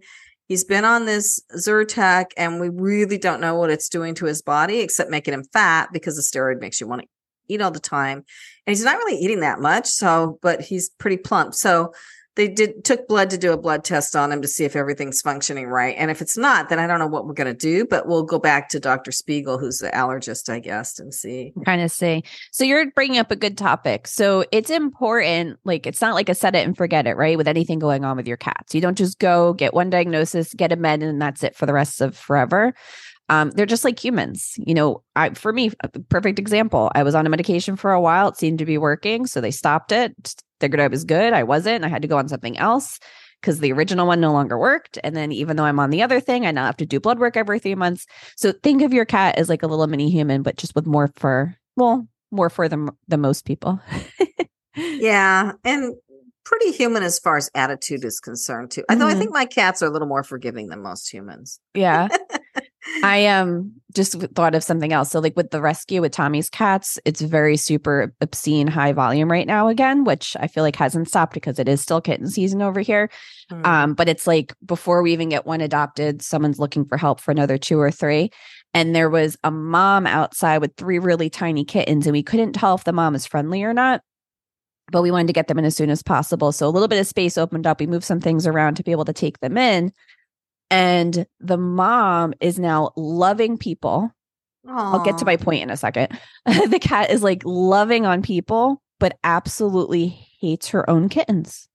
he's 0.47 0.63
been 0.63 0.85
on 0.85 1.05
this 1.05 1.39
Zyrtec, 1.57 2.25
and 2.38 2.59
we 2.59 2.69
really 2.69 3.17
don't 3.17 3.41
know 3.41 3.55
what 3.55 3.71
it's 3.71 3.89
doing 3.89 4.13
to 4.15 4.25
his 4.25 4.43
body 4.43 4.81
except 4.81 5.09
making 5.09 5.33
him 5.33 5.43
fat 5.53 5.89
because 5.91 6.17
the 6.17 6.21
steroid 6.21 6.62
makes 6.62 6.79
you 6.79 6.88
want 6.88 7.01
to 7.01 7.07
eat 7.47 7.61
all 7.61 7.71
the 7.71 7.79
time. 7.79 8.23
And 8.65 8.75
he's 8.75 8.83
not 8.83 8.97
really 8.97 9.19
eating 9.19 9.41
that 9.41 9.59
much, 9.59 9.87
so 9.87 10.39
but 10.41 10.61
he's 10.61 10.89
pretty 10.89 11.17
plump. 11.17 11.53
So 11.53 11.93
they 12.35 12.49
did 12.49 12.83
took 12.83 13.07
blood 13.07 13.29
to 13.29 13.37
do 13.37 13.53
a 13.53 13.57
blood 13.57 13.83
test 13.83 14.15
on 14.15 14.31
him 14.31 14.41
to 14.41 14.47
see 14.47 14.65
if 14.65 14.75
everything's 14.75 15.21
functioning 15.21 15.67
right. 15.67 15.95
And 15.97 16.11
if 16.11 16.21
it's 16.21 16.37
not, 16.37 16.69
then 16.69 16.79
I 16.79 16.87
don't 16.87 16.99
know 16.99 17.07
what 17.07 17.25
we're 17.25 17.33
going 17.33 17.47
to 17.47 17.53
do, 17.53 17.85
but 17.85 18.07
we'll 18.07 18.23
go 18.23 18.39
back 18.39 18.69
to 18.69 18.79
Dr. 18.79 19.11
Spiegel, 19.11 19.57
who's 19.57 19.77
the 19.77 19.89
allergist, 19.89 20.49
I 20.49 20.59
guess, 20.59 20.99
and 20.99 21.13
see. 21.13 21.53
kind 21.65 21.81
of 21.81 21.91
see. 21.91 22.23
So 22.51 22.65
you're 22.65 22.91
bringing 22.91 23.19
up 23.19 23.31
a 23.31 23.37
good 23.37 23.57
topic. 23.57 24.07
So 24.07 24.43
it's 24.51 24.69
important. 24.69 25.59
Like 25.63 25.87
it's 25.87 26.01
not 26.01 26.13
like 26.13 26.27
a 26.27 26.35
set 26.35 26.55
it 26.55 26.65
and 26.65 26.75
forget 26.75 27.07
it, 27.07 27.15
right? 27.15 27.37
With 27.37 27.47
anything 27.47 27.79
going 27.79 28.03
on 28.03 28.17
with 28.17 28.27
your 28.27 28.37
cats, 28.37 28.75
you 28.75 28.81
don't 28.81 28.97
just 28.97 29.17
go 29.17 29.53
get 29.53 29.73
one 29.73 29.89
diagnosis, 29.89 30.53
get 30.53 30.73
a 30.73 30.75
med, 30.75 31.03
and 31.03 31.21
that's 31.21 31.43
it 31.43 31.55
for 31.55 31.65
the 31.65 31.73
rest 31.73 32.01
of 32.01 32.17
forever. 32.17 32.73
Um, 33.29 33.51
they're 33.51 33.65
just 33.65 33.84
like 33.84 34.03
humans, 34.03 34.53
you 34.58 34.74
know. 34.74 35.01
I 35.15 35.32
for 35.32 35.51
me, 35.51 35.72
a 35.82 35.89
perfect 36.10 36.38
example. 36.39 36.91
I 36.96 37.03
was 37.03 37.15
on 37.15 37.25
a 37.25 37.29
medication 37.29 37.75
for 37.75 37.91
a 37.91 38.01
while; 38.01 38.27
it 38.29 38.38
seemed 38.38 38.60
to 38.60 38.65
be 38.65 38.77
working, 38.77 39.25
so 39.25 39.41
they 39.41 39.51
stopped 39.51 39.91
it. 39.91 40.36
Figured 40.62 40.79
I 40.79 40.88
was 40.88 41.03
good. 41.03 41.34
I 41.34 41.44
wasn't. 41.44 41.84
I 41.84 41.88
had 41.88 42.01
to 42.03 42.08
go 42.08 42.17
on 42.17 42.29
something 42.29 42.58
else 42.58 43.00
because 43.41 43.60
the 43.60 43.72
original 43.74 44.08
one 44.08 44.22
no 44.22 44.32
longer 44.32 44.58
worked. 44.58 44.98
And 45.03 45.15
then 45.15 45.32
even 45.32 45.58
though 45.58 45.65
I'm 45.65 45.79
on 45.79 45.89
the 45.89 46.01
other 46.01 46.20
thing, 46.20 46.46
I 46.46 46.51
now 46.51 46.65
have 46.65 46.77
to 46.77 46.86
do 46.86 47.00
blood 47.00 47.20
work 47.20 47.36
every 47.36 47.60
three 47.60 47.75
months. 47.75 48.05
So 48.38 48.51
think 48.51 48.82
of 48.82 48.94
your 48.94 49.05
cat 49.05 49.38
as 49.38 49.50
like 49.50 49.63
a 49.63 49.67
little 49.67 49.88
mini 49.88 50.10
human, 50.10 50.41
but 50.44 50.55
just 50.58 50.74
with 50.75 50.86
more 50.86 51.12
fur. 51.17 51.55
Well, 51.75 52.08
more 52.32 52.50
fur 52.50 52.67
than 52.67 52.89
than 53.08 53.22
most 53.22 53.46
people. 53.46 53.79
Yeah, 54.77 55.53
and 55.63 55.96
pretty 56.44 56.72
human 56.72 57.01
as 57.03 57.17
far 57.20 57.38
as 57.38 57.50
attitude 57.55 58.03
is 58.03 58.20
concerned 58.20 58.72
too. 58.72 58.84
Although 58.89 59.08
I 59.08 59.13
Mhm. 59.15 59.20
think 59.20 59.34
my 59.34 59.46
cats 59.46 59.82
are 59.82 59.86
a 59.88 59.89
little 59.89 60.08
more 60.08 60.24
forgiving 60.24 60.67
than 60.67 60.82
most 60.82 61.12
humans. 61.12 61.60
Yeah. 61.74 62.08
I 63.03 63.27
um 63.27 63.73
just 63.95 64.19
thought 64.35 64.55
of 64.55 64.63
something 64.63 64.91
else. 64.91 65.09
So 65.09 65.19
like 65.19 65.35
with 65.35 65.51
the 65.51 65.61
rescue 65.61 66.01
with 66.01 66.11
Tommy's 66.11 66.49
cats, 66.49 66.99
it's 67.05 67.21
very 67.21 67.57
super 67.57 68.13
obscene 68.21 68.67
high 68.67 68.91
volume 68.91 69.31
right 69.31 69.47
now 69.47 69.69
again, 69.69 70.03
which 70.03 70.35
I 70.39 70.47
feel 70.47 70.63
like 70.63 70.75
hasn't 70.75 71.07
stopped 71.07 71.33
because 71.33 71.59
it 71.59 71.69
is 71.69 71.81
still 71.81 72.01
kitten 72.01 72.27
season 72.27 72.61
over 72.61 72.81
here. 72.81 73.09
Mm. 73.51 73.65
Um, 73.65 73.93
but 73.93 74.09
it's 74.09 74.27
like 74.27 74.53
before 74.65 75.01
we 75.01 75.13
even 75.13 75.29
get 75.29 75.45
one 75.45 75.61
adopted, 75.61 76.21
someone's 76.21 76.59
looking 76.59 76.85
for 76.85 76.97
help 76.97 77.21
for 77.21 77.31
another 77.31 77.57
two 77.57 77.79
or 77.79 77.89
three. 77.89 78.31
And 78.73 78.93
there 78.93 79.09
was 79.09 79.37
a 79.43 79.51
mom 79.51 80.05
outside 80.05 80.57
with 80.57 80.75
three 80.75 80.99
really 80.99 81.29
tiny 81.29 81.63
kittens, 81.63 82.05
and 82.05 82.11
we 82.11 82.23
couldn't 82.23 82.53
tell 82.53 82.75
if 82.75 82.83
the 82.83 82.91
mom 82.91 83.15
is 83.15 83.25
friendly 83.25 83.63
or 83.63 83.73
not. 83.73 84.01
But 84.91 85.01
we 85.01 85.11
wanted 85.11 85.27
to 85.27 85.33
get 85.33 85.47
them 85.47 85.57
in 85.57 85.65
as 85.65 85.77
soon 85.77 85.89
as 85.89 86.03
possible. 86.03 86.51
So 86.51 86.67
a 86.67 86.69
little 86.69 86.89
bit 86.89 86.99
of 86.99 87.07
space 87.07 87.37
opened 87.37 87.65
up. 87.65 87.79
We 87.79 87.87
moved 87.87 88.03
some 88.03 88.19
things 88.19 88.45
around 88.45 88.75
to 88.75 88.83
be 88.83 88.91
able 88.91 89.05
to 89.05 89.13
take 89.13 89.39
them 89.39 89.57
in 89.57 89.93
and 90.75 91.25
the 91.39 91.58
mom 91.58 92.34
is 92.41 92.60
now 92.60 92.91
loving 92.98 93.58
people. 93.58 94.12
Aww. 94.67 94.74
I'll 94.74 95.05
get 95.05 95.17
to 95.20 95.25
my 95.25 95.38
point 95.38 95.63
in 95.63 95.70
a 95.70 95.77
second. 95.77 96.20
the 96.46 96.79
cat 96.82 97.12
is 97.12 97.24
like 97.24 97.44
loving 97.46 98.05
on 98.05 98.22
people, 98.22 98.82
but 99.00 99.17
absolutely 99.24 100.08
hates 100.41 100.67
her 100.70 100.88
own 100.89 101.08
kittens. 101.08 101.70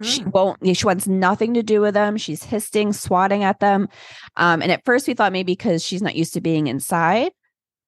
Mm. 0.00 0.06
She 0.06 0.22
hmm. 0.22 0.30
won't, 0.30 0.76
she 0.76 0.86
wants 0.86 1.08
nothing 1.08 1.54
to 1.54 1.64
do 1.64 1.80
with 1.80 1.94
them. 1.94 2.16
She's 2.16 2.44
hissing, 2.44 2.92
swatting 2.92 3.42
at 3.42 3.58
them. 3.58 3.88
Um, 4.36 4.62
and 4.62 4.70
at 4.70 4.84
first 4.84 5.08
we 5.08 5.14
thought 5.14 5.32
maybe 5.32 5.52
because 5.52 5.82
she's 5.82 6.02
not 6.02 6.14
used 6.14 6.34
to 6.34 6.40
being 6.40 6.68
inside. 6.68 7.32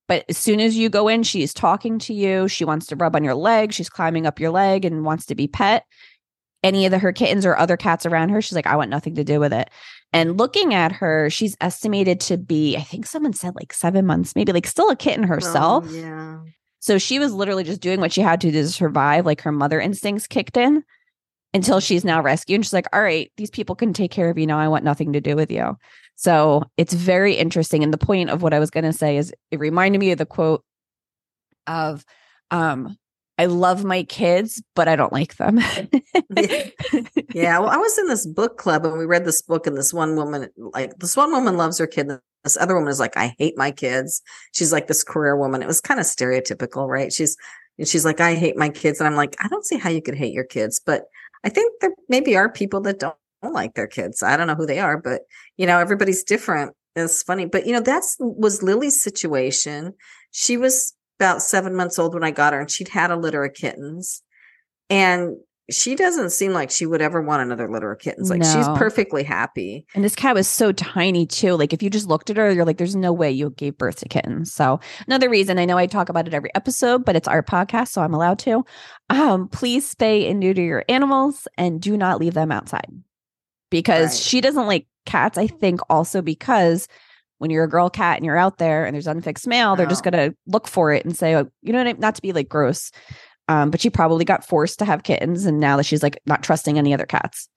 But 0.09 0.25
as 0.29 0.39
soon 0.39 0.59
as 0.59 0.77
you 0.77 0.89
go 0.89 1.07
in, 1.07 1.23
she's 1.23 1.55
talking 1.55 2.01
to 2.01 2.15
you. 2.15 2.49
She 2.49 2.65
wants 2.65 2.87
to 2.87 2.97
rub 2.97 3.15
on 3.15 3.23
your 3.23 3.37
leg. 3.37 3.73
She's 3.73 3.89
climbing 3.89 4.27
up 4.27 4.41
your 4.41 4.51
leg 4.51 4.85
and 4.85 5.05
wants 5.05 5.27
to 5.27 5.37
be 5.37 5.47
pet. 5.47 5.85
Any 6.65 6.85
of 6.85 6.91
the, 6.91 6.99
her 6.99 7.13
kittens 7.13 7.47
or 7.47 7.57
other 7.57 7.77
cats 7.77 8.07
around 8.07 8.31
her, 8.31 8.43
she's 8.43 8.57
like, 8.57 8.67
I 8.67 8.77
want 8.77 8.91
nothing 8.91 9.15
to 9.15 9.25
do 9.25 9.39
with 9.39 9.53
it. 9.53 9.71
And 10.13 10.39
looking 10.39 10.75
at 10.75 10.93
her, 10.93 11.31
she's 11.31 11.57
estimated 11.61 12.21
to 12.21 12.37
be, 12.37 12.77
I 12.77 12.83
think 12.83 13.07
someone 13.07 13.33
said 13.33 13.55
like 13.55 13.73
seven 13.73 14.05
months, 14.05 14.37
maybe 14.37 14.53
like 14.53 14.67
still 14.67 14.91
a 14.91 14.97
kitten 14.97 15.25
herself. 15.25 15.87
Oh, 15.89 15.93
yeah. 15.93 16.41
So 16.81 16.99
she 16.99 17.19
was 17.19 17.33
literally 17.33 17.65
just 17.65 17.81
doing 17.81 18.01
what 18.01 18.13
she 18.13 18.21
had 18.21 18.41
to 18.43 18.51
do 18.51 18.63
to 18.63 18.69
survive. 18.69 19.25
Like 19.25 19.41
her 19.43 19.53
mother 19.53 19.81
instincts 19.81 20.27
kicked 20.27 20.57
in 20.57 20.85
until 21.55 21.81
she's 21.81 22.05
now 22.05 22.21
rescued. 22.21 22.57
And 22.57 22.65
she's 22.65 22.73
like, 22.73 22.89
all 22.93 23.03
right, 23.03 23.31
these 23.37 23.51
people 23.51 23.75
can 23.75 23.93
take 23.93 24.11
care 24.11 24.29
of 24.29 24.37
you 24.37 24.47
now. 24.47 24.59
I 24.59 24.69
want 24.69 24.85
nothing 24.85 25.13
to 25.13 25.21
do 25.21 25.37
with 25.37 25.51
you. 25.51 25.77
So 26.17 26.65
it's 26.77 26.93
very 26.93 27.35
interesting. 27.35 27.83
And 27.83 27.93
the 27.93 27.99
point 27.99 28.31
of 28.31 28.43
what 28.43 28.53
I 28.53 28.59
was 28.59 28.71
going 28.71 28.85
to 28.85 28.93
say 28.93 29.17
is 29.17 29.33
it 29.51 29.61
reminded 29.61 29.99
me 29.99 30.13
of 30.13 30.19
the 30.19 30.27
quote 30.27 30.65
of 31.67 32.05
um, 32.51 32.97
I 33.39 33.47
love 33.47 33.85
my 33.85 34.03
kids, 34.03 34.63
but 34.75 34.89
I 34.89 34.97
don't 34.97 35.13
like 35.13 35.37
them. 35.37 35.59
yeah. 37.35 37.59
Well, 37.59 37.71
I 37.71 37.77
was 37.77 37.99
in 37.99 38.07
this 38.07 38.27
book 38.27 38.59
club 38.59 38.85
and 38.85 38.99
we 38.99 39.07
read 39.07 39.25
this 39.25 39.43
book, 39.43 39.67
and 39.67 39.77
this 39.77 39.93
one 39.93 40.17
woman, 40.17 40.49
like, 40.57 40.99
this 40.99 41.17
one 41.17 41.33
woman 41.33 41.57
loves 41.57 41.79
her 41.79 41.87
kid. 41.87 42.11
This 42.45 42.57
other 42.57 42.75
woman 42.75 42.91
is 42.91 43.01
like, 43.01 43.17
I 43.17 43.35
hate 43.39 43.57
my 43.57 43.71
kids. 43.71 44.23
She's 44.53 44.73
like 44.73 44.87
this 44.87 45.03
career 45.03 45.37
woman. 45.37 45.63
It 45.63 45.67
was 45.67 45.81
kind 45.81 45.99
of 45.99 46.07
stereotypical, 46.07 46.87
right? 46.89 47.13
She's, 47.13 47.37
and 47.79 47.89
she's 47.89 48.05
like, 48.05 48.21
I 48.21 48.35
hate 48.35 48.57
my 48.57 48.69
kids. 48.69 49.01
And 49.01 49.09
I'm 49.09 49.17
like, 49.17 49.35
I 49.41 49.49
don't 49.49 49.65
see 49.65 49.79
how 49.79 49.91
you 49.91 50.03
could 50.03 50.15
hate 50.15 50.35
your 50.35 50.45
kids, 50.45 50.81
but 50.85 51.05
I 51.45 51.49
think 51.49 51.73
there 51.81 51.95
maybe 52.09 52.37
are 52.37 52.51
people 52.51 52.81
that 52.83 52.99
don't, 52.99 53.17
don't 53.43 53.55
like 53.55 53.75
their 53.75 53.87
kids. 53.87 54.23
I 54.23 54.37
don't 54.37 54.47
know 54.47 54.55
who 54.55 54.67
they 54.67 54.79
are, 54.79 54.99
but 54.99 55.23
you 55.57 55.67
know, 55.67 55.79
everybody's 55.79 56.23
different. 56.23 56.75
It's 56.95 57.23
funny, 57.23 57.47
but 57.47 57.67
you 57.67 57.73
know, 57.73 57.81
that's 57.81 58.17
was 58.21 58.63
Lily's 58.63 59.03
situation. 59.03 59.95
She 60.31 60.57
was 60.57 60.95
about 61.23 61.43
seven 61.43 61.75
months 61.75 61.99
old 61.99 62.15
when 62.15 62.25
I 62.25 62.31
got 62.31 62.53
her, 62.53 62.61
and 62.61 62.71
she'd 62.71 62.89
had 62.89 63.11
a 63.11 63.17
litter 63.17 63.45
of 63.45 63.55
kittens. 63.55 64.23
And 64.91 65.37
she 65.71 65.95
doesn't 65.95 66.31
seem 66.31 66.53
like 66.53 66.71
she 66.71 66.87
would 66.87 67.01
ever 67.01 67.23
want 67.23 67.43
another 67.43 67.71
litter 67.71 67.93
of 67.93 68.01
kittens. 68.01 68.29
Like 68.29 68.41
no. 68.41 68.53
she's 68.53 68.67
perfectly 68.79 69.23
happy. 69.23 69.87
And 69.95 70.05
this 70.05 70.17
cat 70.17 70.35
was 70.35 70.49
so 70.49 70.73
tiny 70.73 71.25
too. 71.25 71.55
Like 71.55 71.73
if 71.73 71.83
you 71.83 71.89
just 71.89 72.09
looked 72.09 72.31
at 72.31 72.37
her, 72.37 72.51
you're 72.51 72.65
like, 72.65 72.79
there's 72.79 72.97
no 72.97 73.13
way 73.13 73.31
you 73.31 73.51
gave 73.51 73.79
birth 73.79 73.97
to 74.01 74.09
kittens. 74.09 74.53
So 74.53 74.81
another 75.07 75.31
reason 75.31 75.59
I 75.59 75.65
know 75.65 75.79
I 75.79 75.87
talk 75.87 76.09
about 76.09 76.27
it 76.27 76.35
every 76.35 76.51
episode, 76.55 77.05
but 77.05 77.17
it's 77.17 77.29
our 77.29 77.43
podcast, 77.43 77.89
so 77.89 78.03
I'm 78.03 78.13
allowed 78.13 78.41
to. 78.41 78.65
Um, 79.09 79.49
please 79.49 79.93
spay 79.93 80.29
and 80.29 80.41
neuter 80.41 80.63
your 80.63 80.85
animals 80.89 81.47
and 81.57 81.81
do 81.81 81.97
not 81.97 82.19
leave 82.19 82.35
them 82.35 82.53
outside 82.53 82.91
because 83.71 84.11
right. 84.11 84.19
she 84.19 84.41
doesn't 84.41 84.67
like 84.67 84.87
cats. 85.07 85.39
I 85.39 85.47
think 85.47 85.81
also 85.89 86.23
because 86.23 86.89
when 87.43 87.51
you're 87.51 87.65
a 87.65 87.69
girl 87.69 87.91
cat 87.91 88.19
and 88.19 88.25
you're 88.25 88.39
out 88.39 88.59
there 88.59 88.87
and 88.87 88.95
there's 88.95 89.09
unfixed 89.09 89.49
male, 89.49 89.75
they're 89.75 89.85
just 89.85 90.05
going 90.05 90.13
to 90.13 90.33
look 90.47 90.69
for 90.69 90.93
it 90.93 91.05
and 91.05 91.17
say, 91.17 91.35
oh, 91.35 91.51
you 91.61 91.73
know 91.73 91.79
what 91.79 91.89
I 91.89 91.93
mean? 91.93 92.01
Not 92.01 92.15
to 92.15 92.23
be 92.23 92.33
like 92.33 92.49
gross. 92.49 92.93
Um, 93.49 93.73
but 93.73 93.81
she 93.81 93.91
probably 93.91 94.25
got 94.25 94.47
forced 94.47 94.79
to 94.79 94.85
have 94.85 95.03
kittens. 95.03 95.45
And 95.45 95.59
now 95.59 95.77
that 95.77 95.83
she's 95.83 96.05
like 96.05 96.21
not 96.25 96.45
trusting 96.45 96.79
any 96.79 96.95
other 96.95 97.05
cats. 97.05 97.49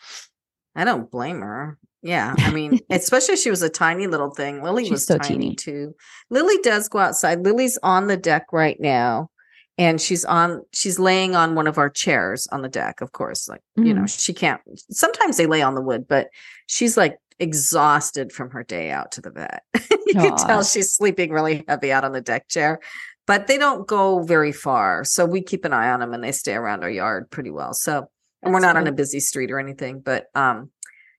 I 0.75 0.85
don't 0.85 1.11
blame 1.11 1.41
her. 1.41 1.77
Yeah. 2.01 2.33
I 2.35 2.51
mean, 2.51 2.79
especially 2.89 3.37
she 3.37 3.51
was 3.51 3.61
a 3.61 3.69
tiny 3.69 4.07
little 4.07 4.31
thing. 4.31 4.63
Lily 4.63 4.85
she's 4.85 4.91
was 4.91 5.05
so 5.05 5.19
tiny 5.19 5.37
teeny. 5.37 5.55
too. 5.55 5.93
Lily 6.31 6.57
does 6.63 6.89
go 6.89 6.97
outside. 6.97 7.41
Lily's 7.41 7.77
on 7.83 8.07
the 8.07 8.17
deck 8.17 8.47
right 8.51 8.77
now. 8.79 9.29
And 9.77 10.01
she's 10.01 10.25
on, 10.25 10.63
she's 10.73 10.97
laying 10.97 11.35
on 11.35 11.53
one 11.53 11.67
of 11.67 11.77
our 11.77 11.91
chairs 11.91 12.47
on 12.51 12.63
the 12.63 12.69
deck, 12.69 13.01
of 13.01 13.11
course. 13.11 13.47
Like, 13.47 13.61
mm-hmm. 13.77 13.85
you 13.85 13.93
know, 13.93 14.01
mm-hmm. 14.01 14.19
she 14.19 14.33
can't, 14.33 14.61
sometimes 14.89 15.37
they 15.37 15.45
lay 15.45 15.61
on 15.61 15.75
the 15.75 15.81
wood, 15.81 16.07
but 16.07 16.29
she's 16.65 16.97
like 16.97 17.17
exhausted 17.39 18.31
from 18.31 18.51
her 18.51 18.63
day 18.63 18.91
out 18.91 19.11
to 19.13 19.21
the 19.21 19.31
vet. 19.31 19.63
you 19.89 20.15
Aww. 20.15 20.21
can 20.21 20.37
tell 20.37 20.63
she's 20.63 20.91
sleeping 20.91 21.31
really 21.31 21.63
heavy 21.67 21.91
out 21.91 22.03
on 22.03 22.11
the 22.11 22.21
deck 22.21 22.47
chair, 22.47 22.79
but 23.27 23.47
they 23.47 23.57
don't 23.57 23.87
go 23.87 24.23
very 24.23 24.51
far. 24.51 25.03
So 25.03 25.25
we 25.25 25.41
keep 25.41 25.65
an 25.65 25.73
eye 25.73 25.91
on 25.91 25.99
them 25.99 26.13
and 26.13 26.23
they 26.23 26.31
stay 26.31 26.53
around 26.53 26.83
our 26.83 26.89
yard 26.89 27.29
pretty 27.29 27.51
well. 27.51 27.73
So, 27.73 28.09
and 28.41 28.53
we're 28.53 28.59
not 28.59 28.77
on 28.77 28.87
a 28.87 28.91
busy 28.91 29.19
street 29.19 29.51
or 29.51 29.59
anything, 29.59 29.99
but, 29.99 30.25
um, 30.35 30.71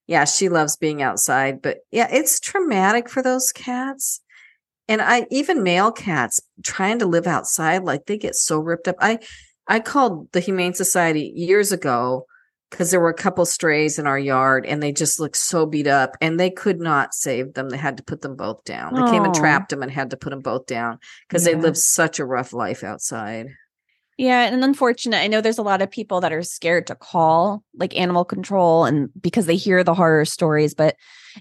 yeah, 0.06 0.24
she 0.24 0.48
loves 0.48 0.76
being 0.76 1.02
outside, 1.02 1.60
but 1.60 1.78
yeah, 1.90 2.06
it's 2.10 2.38
traumatic 2.38 3.08
for 3.08 3.22
those 3.22 3.50
cats. 3.52 4.20
And 4.88 5.02
I, 5.02 5.26
even 5.32 5.64
male 5.64 5.90
cats 5.90 6.40
trying 6.62 7.00
to 7.00 7.06
live 7.06 7.26
outside, 7.26 7.82
like 7.82 8.06
they 8.06 8.16
get 8.16 8.36
so 8.36 8.60
ripped 8.60 8.86
up. 8.86 8.94
I, 9.00 9.18
I 9.66 9.80
called 9.80 10.30
the 10.30 10.38
Humane 10.38 10.74
Society 10.74 11.32
years 11.34 11.72
ago 11.72 12.26
because 12.70 12.90
there 12.90 13.00
were 13.00 13.10
a 13.10 13.14
couple 13.14 13.44
strays 13.46 13.98
in 13.98 14.06
our 14.06 14.18
yard 14.18 14.66
and 14.66 14.82
they 14.82 14.92
just 14.92 15.20
looked 15.20 15.36
so 15.36 15.66
beat 15.66 15.86
up 15.86 16.16
and 16.20 16.38
they 16.38 16.50
could 16.50 16.80
not 16.80 17.14
save 17.14 17.54
them. 17.54 17.68
They 17.68 17.76
had 17.76 17.96
to 17.98 18.02
put 18.02 18.22
them 18.22 18.36
both 18.36 18.64
down. 18.64 18.94
They 18.94 19.10
came 19.10 19.24
and 19.24 19.34
trapped 19.34 19.70
them 19.70 19.82
and 19.82 19.90
had 19.90 20.10
to 20.10 20.16
put 20.16 20.30
them 20.30 20.40
both 20.40 20.66
down 20.66 20.98
because 21.28 21.46
yeah. 21.46 21.54
they 21.54 21.60
lived 21.60 21.76
such 21.76 22.18
a 22.18 22.24
rough 22.24 22.52
life 22.52 22.82
outside. 22.82 23.46
Yeah, 24.18 24.44
and 24.44 24.64
unfortunate. 24.64 25.18
I 25.18 25.26
know 25.26 25.42
there's 25.42 25.58
a 25.58 25.62
lot 25.62 25.82
of 25.82 25.90
people 25.90 26.22
that 26.22 26.32
are 26.32 26.42
scared 26.42 26.86
to 26.86 26.94
call 26.94 27.62
like 27.74 27.94
animal 27.98 28.24
control 28.24 28.86
and 28.86 29.10
because 29.20 29.44
they 29.44 29.56
hear 29.56 29.84
the 29.84 29.94
horror 29.94 30.24
stories, 30.24 30.74
but 30.74 30.96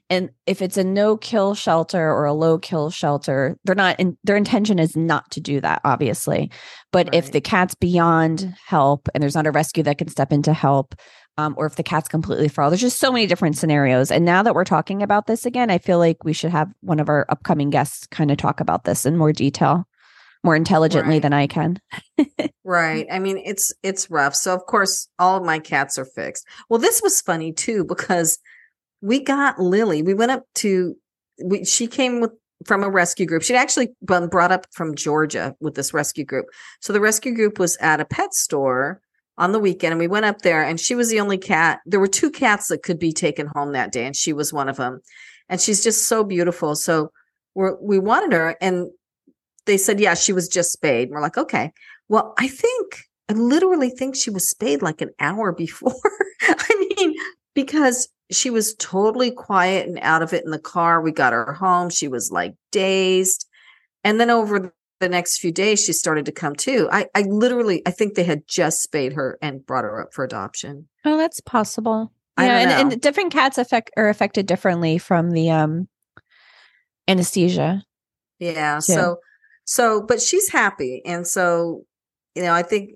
and 0.09 0.29
if 0.45 0.61
it's 0.61 0.75
a 0.75 0.83
no 0.83 1.15
kill 1.15 1.55
shelter 1.55 2.11
or 2.11 2.25
a 2.25 2.33
low 2.33 2.57
kill 2.57 2.89
shelter, 2.89 3.57
they're 3.63 3.75
not 3.75 3.97
in, 3.97 4.17
their 4.25 4.35
intention 4.35 4.77
is 4.77 4.97
not 4.97 5.31
to 5.31 5.39
do 5.39 5.61
that 5.61 5.79
obviously. 5.85 6.51
But 6.91 7.07
right. 7.07 7.15
if 7.15 7.31
the 7.31 7.39
cat's 7.39 7.75
beyond 7.75 8.53
help 8.65 9.07
and 9.13 9.21
there's 9.21 9.35
not 9.35 9.47
a 9.47 9.51
rescue 9.51 9.83
that 9.83 9.97
can 9.97 10.09
step 10.09 10.33
in 10.33 10.41
to 10.43 10.53
help, 10.53 10.95
um, 11.37 11.55
or 11.57 11.65
if 11.65 11.75
the 11.75 11.83
cat's 11.83 12.09
completely 12.09 12.49
feral. 12.49 12.69
There's 12.69 12.81
just 12.81 12.99
so 12.99 13.11
many 13.11 13.25
different 13.25 13.57
scenarios. 13.57 14.11
And 14.11 14.25
now 14.25 14.43
that 14.43 14.53
we're 14.53 14.63
talking 14.65 15.01
about 15.01 15.27
this 15.27 15.45
again, 15.45 15.69
I 15.69 15.77
feel 15.77 15.97
like 15.97 16.25
we 16.25 16.33
should 16.33 16.51
have 16.51 16.73
one 16.81 16.99
of 16.99 17.07
our 17.07 17.25
upcoming 17.29 17.69
guests 17.69 18.05
kind 18.07 18.31
of 18.31 18.37
talk 18.37 18.59
about 18.59 18.83
this 18.83 19.05
in 19.05 19.17
more 19.17 19.33
detail 19.33 19.87
more 20.45 20.55
intelligently 20.55 21.15
right. 21.15 21.21
than 21.21 21.33
I 21.33 21.47
can. 21.47 21.79
right. 22.63 23.07
I 23.11 23.19
mean, 23.19 23.41
it's 23.43 23.73
it's 23.83 24.09
rough. 24.09 24.35
So 24.35 24.53
of 24.53 24.65
course, 24.65 25.09
all 25.19 25.37
of 25.37 25.43
my 25.43 25.59
cats 25.59 25.97
are 25.97 26.05
fixed. 26.05 26.45
Well, 26.69 26.79
this 26.79 27.01
was 27.01 27.21
funny 27.21 27.51
too 27.51 27.83
because 27.83 28.37
we 29.01 29.19
got 29.21 29.59
Lily. 29.59 30.03
We 30.03 30.13
went 30.13 30.31
up 30.31 30.43
to 30.55 30.95
we 31.43 31.65
she 31.65 31.87
came 31.87 32.21
with 32.21 32.31
from 32.65 32.83
a 32.83 32.89
rescue 32.89 33.25
group. 33.25 33.43
She'd 33.43 33.55
actually 33.55 33.89
been 34.05 34.27
brought 34.27 34.51
up 34.51 34.65
from 34.71 34.95
Georgia 34.95 35.55
with 35.59 35.75
this 35.75 35.93
rescue 35.93 36.23
group. 36.23 36.45
So 36.79 36.93
the 36.93 37.01
rescue 37.01 37.35
group 37.35 37.59
was 37.59 37.75
at 37.77 37.99
a 37.99 38.05
pet 38.05 38.33
store 38.33 39.01
on 39.37 39.51
the 39.51 39.59
weekend 39.59 39.91
and 39.91 39.99
we 39.99 40.07
went 40.07 40.25
up 40.25 40.39
there 40.39 40.63
and 40.63 40.79
she 40.79 40.95
was 40.95 41.09
the 41.09 41.19
only 41.19 41.37
cat. 41.37 41.79
There 41.85 41.99
were 41.99 42.07
two 42.07 42.31
cats 42.31 42.69
that 42.69 42.83
could 42.83 42.99
be 42.99 43.11
taken 43.11 43.47
home 43.47 43.73
that 43.73 43.91
day 43.91 44.05
and 44.05 44.15
she 44.15 44.31
was 44.31 44.53
one 44.53 44.69
of 44.69 44.77
them. 44.77 45.01
And 45.49 45.59
she's 45.59 45.83
just 45.83 46.07
so 46.07 46.23
beautiful. 46.23 46.75
So 46.75 47.11
we 47.55 47.69
we 47.81 47.99
wanted 47.99 48.33
her 48.33 48.55
and 48.61 48.87
they 49.65 49.77
said, 49.77 49.99
yeah, 49.99 50.13
she 50.13 50.33
was 50.33 50.47
just 50.47 50.71
spayed. 50.71 51.09
And 51.09 51.15
we're 51.15 51.21
like, 51.21 51.37
okay. 51.37 51.71
Well, 52.07 52.33
I 52.37 52.47
think, 52.47 53.03
I 53.29 53.33
literally 53.33 53.89
think 53.89 54.15
she 54.15 54.29
was 54.29 54.47
spayed 54.47 54.81
like 54.81 55.01
an 55.01 55.11
hour 55.19 55.51
before. 55.51 55.95
I 56.41 56.87
mean, 56.97 57.15
because 57.53 58.07
she 58.31 58.49
was 58.49 58.75
totally 58.75 59.31
quiet 59.31 59.87
and 59.87 59.99
out 60.01 60.21
of 60.21 60.33
it 60.33 60.43
in 60.45 60.51
the 60.51 60.59
car. 60.59 61.01
We 61.01 61.11
got 61.11 61.33
her 61.33 61.53
home. 61.53 61.89
She 61.89 62.07
was 62.07 62.31
like 62.31 62.55
dazed. 62.71 63.47
And 64.03 64.19
then 64.19 64.29
over 64.29 64.73
the 64.99 65.09
next 65.09 65.39
few 65.39 65.51
days, 65.51 65.83
she 65.83 65.93
started 65.93 66.25
to 66.25 66.31
come 66.31 66.55
to. 66.55 66.87
I, 66.91 67.07
I 67.15 67.21
literally, 67.21 67.81
I 67.85 67.91
think 67.91 68.15
they 68.15 68.23
had 68.23 68.47
just 68.47 68.81
spayed 68.81 69.13
her 69.13 69.37
and 69.41 69.65
brought 69.65 69.83
her 69.83 70.01
up 70.01 70.13
for 70.13 70.23
adoption. 70.23 70.87
Oh, 71.03 71.17
that's 71.17 71.41
possible. 71.41 72.11
Yeah, 72.37 72.57
and, 72.57 72.91
and, 72.91 73.01
different 73.01 73.31
cats 73.31 73.57
affect 73.57 73.91
are 73.95 74.09
affected 74.09 74.45
differently 74.45 74.97
from 74.97 75.31
the 75.31 75.51
um 75.51 75.87
anesthesia. 77.07 77.83
Yeah. 78.39 78.75
Too. 78.75 78.93
So 78.93 79.17
so, 79.65 80.01
but 80.01 80.21
she's 80.21 80.49
happy. 80.49 81.01
And 81.05 81.27
so, 81.27 81.85
you 82.35 82.43
know, 82.43 82.53
I 82.53 82.63
think 82.63 82.91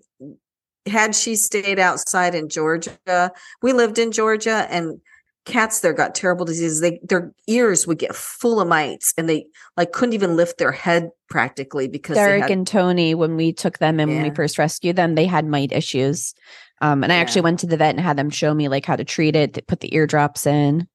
had 0.85 1.15
she 1.15 1.35
stayed 1.35 1.79
outside 1.79 2.35
in 2.35 2.49
Georgia, 2.49 3.31
we 3.61 3.73
lived 3.73 3.99
in 3.99 4.11
Georgia 4.11 4.67
and 4.69 5.01
cats 5.45 5.79
there 5.79 5.93
got 5.93 6.15
terrible 6.15 6.45
diseases. 6.45 6.79
They 6.81 6.99
their 7.03 7.33
ears 7.47 7.87
would 7.87 7.97
get 7.97 8.15
full 8.15 8.61
of 8.61 8.67
mites, 8.67 9.13
and 9.17 9.27
they 9.27 9.47
like 9.75 9.91
couldn't 9.91 10.13
even 10.13 10.35
lift 10.35 10.57
their 10.57 10.71
head 10.71 11.09
practically 11.29 11.87
because 11.87 12.15
Derek 12.15 12.43
had, 12.43 12.51
and 12.51 12.67
Tony, 12.67 13.15
when 13.15 13.35
we 13.35 13.51
took 13.51 13.79
them 13.79 13.99
in 13.99 14.09
when 14.09 14.23
we 14.23 14.29
first 14.31 14.57
rescued 14.57 14.95
them, 14.95 15.15
they 15.15 15.25
had 15.25 15.45
mite 15.45 15.71
issues. 15.71 16.33
Um, 16.81 17.03
and 17.03 17.11
I 17.11 17.17
actually 17.17 17.41
went 17.41 17.59
to 17.59 17.67
the 17.67 17.77
vet 17.77 17.95
and 17.95 17.99
had 18.03 18.17
them 18.17 18.29
show 18.29 18.53
me 18.53 18.69
like 18.69 18.85
how 18.85 18.95
to 18.95 19.03
treat 19.03 19.35
it. 19.35 19.53
They 19.53 19.61
put 19.61 19.81
the 19.81 19.93
eardrops 19.93 20.45
in. 20.45 20.87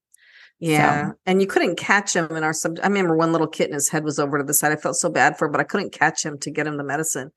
Yeah, 0.59 1.13
and 1.27 1.41
you 1.41 1.47
couldn't 1.47 1.77
catch 1.77 2.15
him 2.15 2.31
in 2.31 2.45
our 2.45 2.53
sub. 2.53 2.79
I 2.83 2.87
remember 2.87 3.17
one 3.17 3.33
little 3.33 3.47
kitten, 3.47 3.75
his 3.75 3.89
head 3.89 4.05
was 4.05 4.19
over 4.19 4.39
to 4.39 4.45
the 4.45 4.55
side. 4.55 4.73
I 4.73 4.77
felt 4.77 4.97
so 4.97 5.11
bad 5.11 5.37
for 5.37 5.47
him, 5.47 5.53
but 5.53 5.61
I 5.61 5.65
couldn't 5.65 5.93
catch 5.93 6.25
him 6.25 6.39
to 6.41 6.51
get 6.51 6.67
him 6.67 6.77
the 6.77 6.85
medicine. 6.85 7.31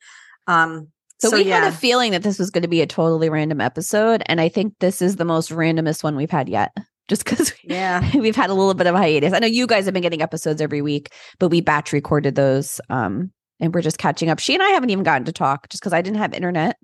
Um, 0.47 0.89
So, 1.19 1.29
so, 1.29 1.37
we 1.37 1.43
yeah, 1.45 1.63
had 1.63 1.73
a 1.73 1.75
feeling 1.75 2.11
that 2.11 2.21
this 2.21 2.37
was 2.37 2.51
going 2.51 2.61
to 2.61 2.67
be 2.67 2.81
a 2.81 2.85
totally 2.85 3.29
random 3.29 3.59
episode. 3.59 4.21
And 4.27 4.39
I 4.39 4.49
think 4.49 4.75
this 4.79 5.01
is 5.01 5.15
the 5.15 5.25
most 5.25 5.49
randomest 5.49 6.03
one 6.03 6.15
we've 6.15 6.31
had 6.31 6.47
yet. 6.47 6.71
Just 7.07 7.23
because 7.23 7.53
yeah, 7.63 8.11
we've 8.15 8.35
had 8.35 8.49
a 8.49 8.53
little 8.53 8.73
bit 8.73 8.85
of 8.85 8.93
a 8.93 8.97
hiatus. 8.97 9.31
I 9.31 9.39
know 9.39 9.47
you 9.47 9.65
guys 9.65 9.85
have 9.85 9.93
been 9.93 10.03
getting 10.03 10.21
episodes 10.21 10.61
every 10.61 10.81
week, 10.81 11.13
but 11.39 11.47
we 11.47 11.61
batch 11.61 11.93
recorded 11.93 12.35
those. 12.35 12.81
Um, 12.89 13.31
and 13.61 13.73
we're 13.73 13.81
just 13.81 13.97
catching 13.97 14.29
up. 14.29 14.39
She 14.39 14.53
and 14.53 14.61
I 14.61 14.69
haven't 14.69 14.89
even 14.89 15.05
gotten 15.05 15.23
to 15.25 15.31
talk 15.31 15.69
just 15.69 15.81
because 15.81 15.93
I 15.93 16.01
didn't 16.01 16.17
have 16.17 16.33
internet. 16.33 16.77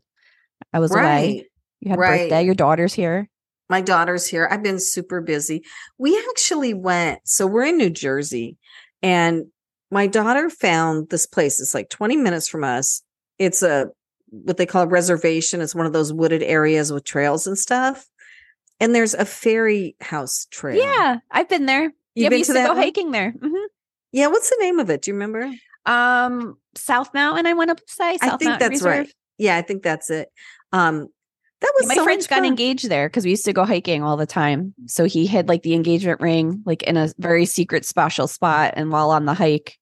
I 0.72 0.80
was 0.80 0.96
away. 0.96 1.46
You 1.82 1.89
had 1.89 2.00
right. 2.00 2.22
birthday. 2.22 2.43
Your 2.43 2.56
daughter's 2.56 2.93
here. 2.93 3.30
My 3.69 3.82
daughter's 3.82 4.28
here. 4.28 4.47
I've 4.52 4.63
been 4.63 4.80
super 4.80 5.21
busy. 5.21 5.63
We 5.97 6.17
actually 6.30 6.73
went, 6.73 7.19
so 7.26 7.47
we're 7.47 7.65
in 7.65 7.78
New 7.78 7.89
Jersey, 7.89 8.58
and 9.02 9.45
my 9.89 10.08
daughter 10.08 10.49
found 10.49 11.10
this 11.10 11.26
place. 11.26 11.60
It's 11.60 11.73
like 11.73 11.89
20 11.89 12.17
minutes 12.17 12.47
from 12.47 12.63
us. 12.63 13.02
It's 13.39 13.62
a 13.63 13.88
what 14.30 14.58
they 14.58 14.65
call 14.65 14.84
a 14.84 14.88
reservation. 14.88 15.62
It's 15.62 15.76
one 15.76 15.86
of 15.86 15.93
those 15.93 16.12
wooded 16.12 16.41
areas 16.41 16.91
with 16.91 17.04
trails 17.04 17.45
and 17.45 17.58
stuff. 17.58 18.06
And 18.80 18.93
there's 18.95 19.13
a 19.13 19.26
fairy 19.26 19.95
house 20.02 20.47
trail. 20.49 20.78
Yeah, 20.84 21.17
I've 21.30 21.47
been 21.47 21.67
there. 21.67 21.84
You've 21.84 21.93
yeah, 22.15 22.26
we 22.26 22.30
been 22.30 22.38
used 22.39 22.49
to 22.49 22.56
to, 22.56 22.63
go 22.63 22.67
one? 22.69 22.78
hiking 22.78 23.12
there. 23.12 23.32
hmm 23.32 23.54
Yeah. 24.12 24.28
What's 24.28 24.49
the 24.49 24.58
name 24.60 24.80
of 24.80 24.89
it? 24.89 25.04
Do 25.04 25.12
you 25.12 25.15
remember? 25.15 25.52
Um, 25.86 26.58
South 26.76 27.13
Mountain. 27.13 27.45
I 27.45 27.54
went 27.54 27.69
up 27.71 27.78
to 27.78 27.84
say 27.88 28.17
South 28.17 28.34
I 28.34 28.38
think 28.38 28.49
Mountain 28.49 28.60
that's 28.69 28.82
Reserve. 28.82 28.97
right. 29.06 29.13
Yeah, 29.38 29.58
I 29.58 29.62
think 29.62 29.84
that's 29.84 30.10
it. 30.10 30.30
Um, 30.71 31.08
that 31.63 31.73
was 31.76 31.84
Yeah, 31.84 31.88
my 31.88 31.95
so 31.95 32.04
friends 32.04 32.28
got 32.28 32.45
engaged 32.45 32.89
there 32.89 33.08
because 33.10 33.23
we 33.23 33.32
used 33.32 33.45
to 33.45 33.54
go 33.54 33.65
hiking 33.65 34.04
all 34.04 34.17
the 34.17 34.28
time. 34.28 34.76
So 34.86 35.06
he 35.06 35.26
hid 35.26 35.47
like 35.49 35.63
the 35.63 35.73
engagement 35.73 36.21
ring 36.21 36.62
like 36.65 36.84
in 36.84 36.97
a 36.97 37.10
very 37.17 37.45
secret 37.45 37.86
special 37.86 38.28
spot, 38.28 38.73
and 38.78 38.91
while 38.91 39.10
on 39.10 39.26
the 39.26 39.34
hike, 39.34 39.78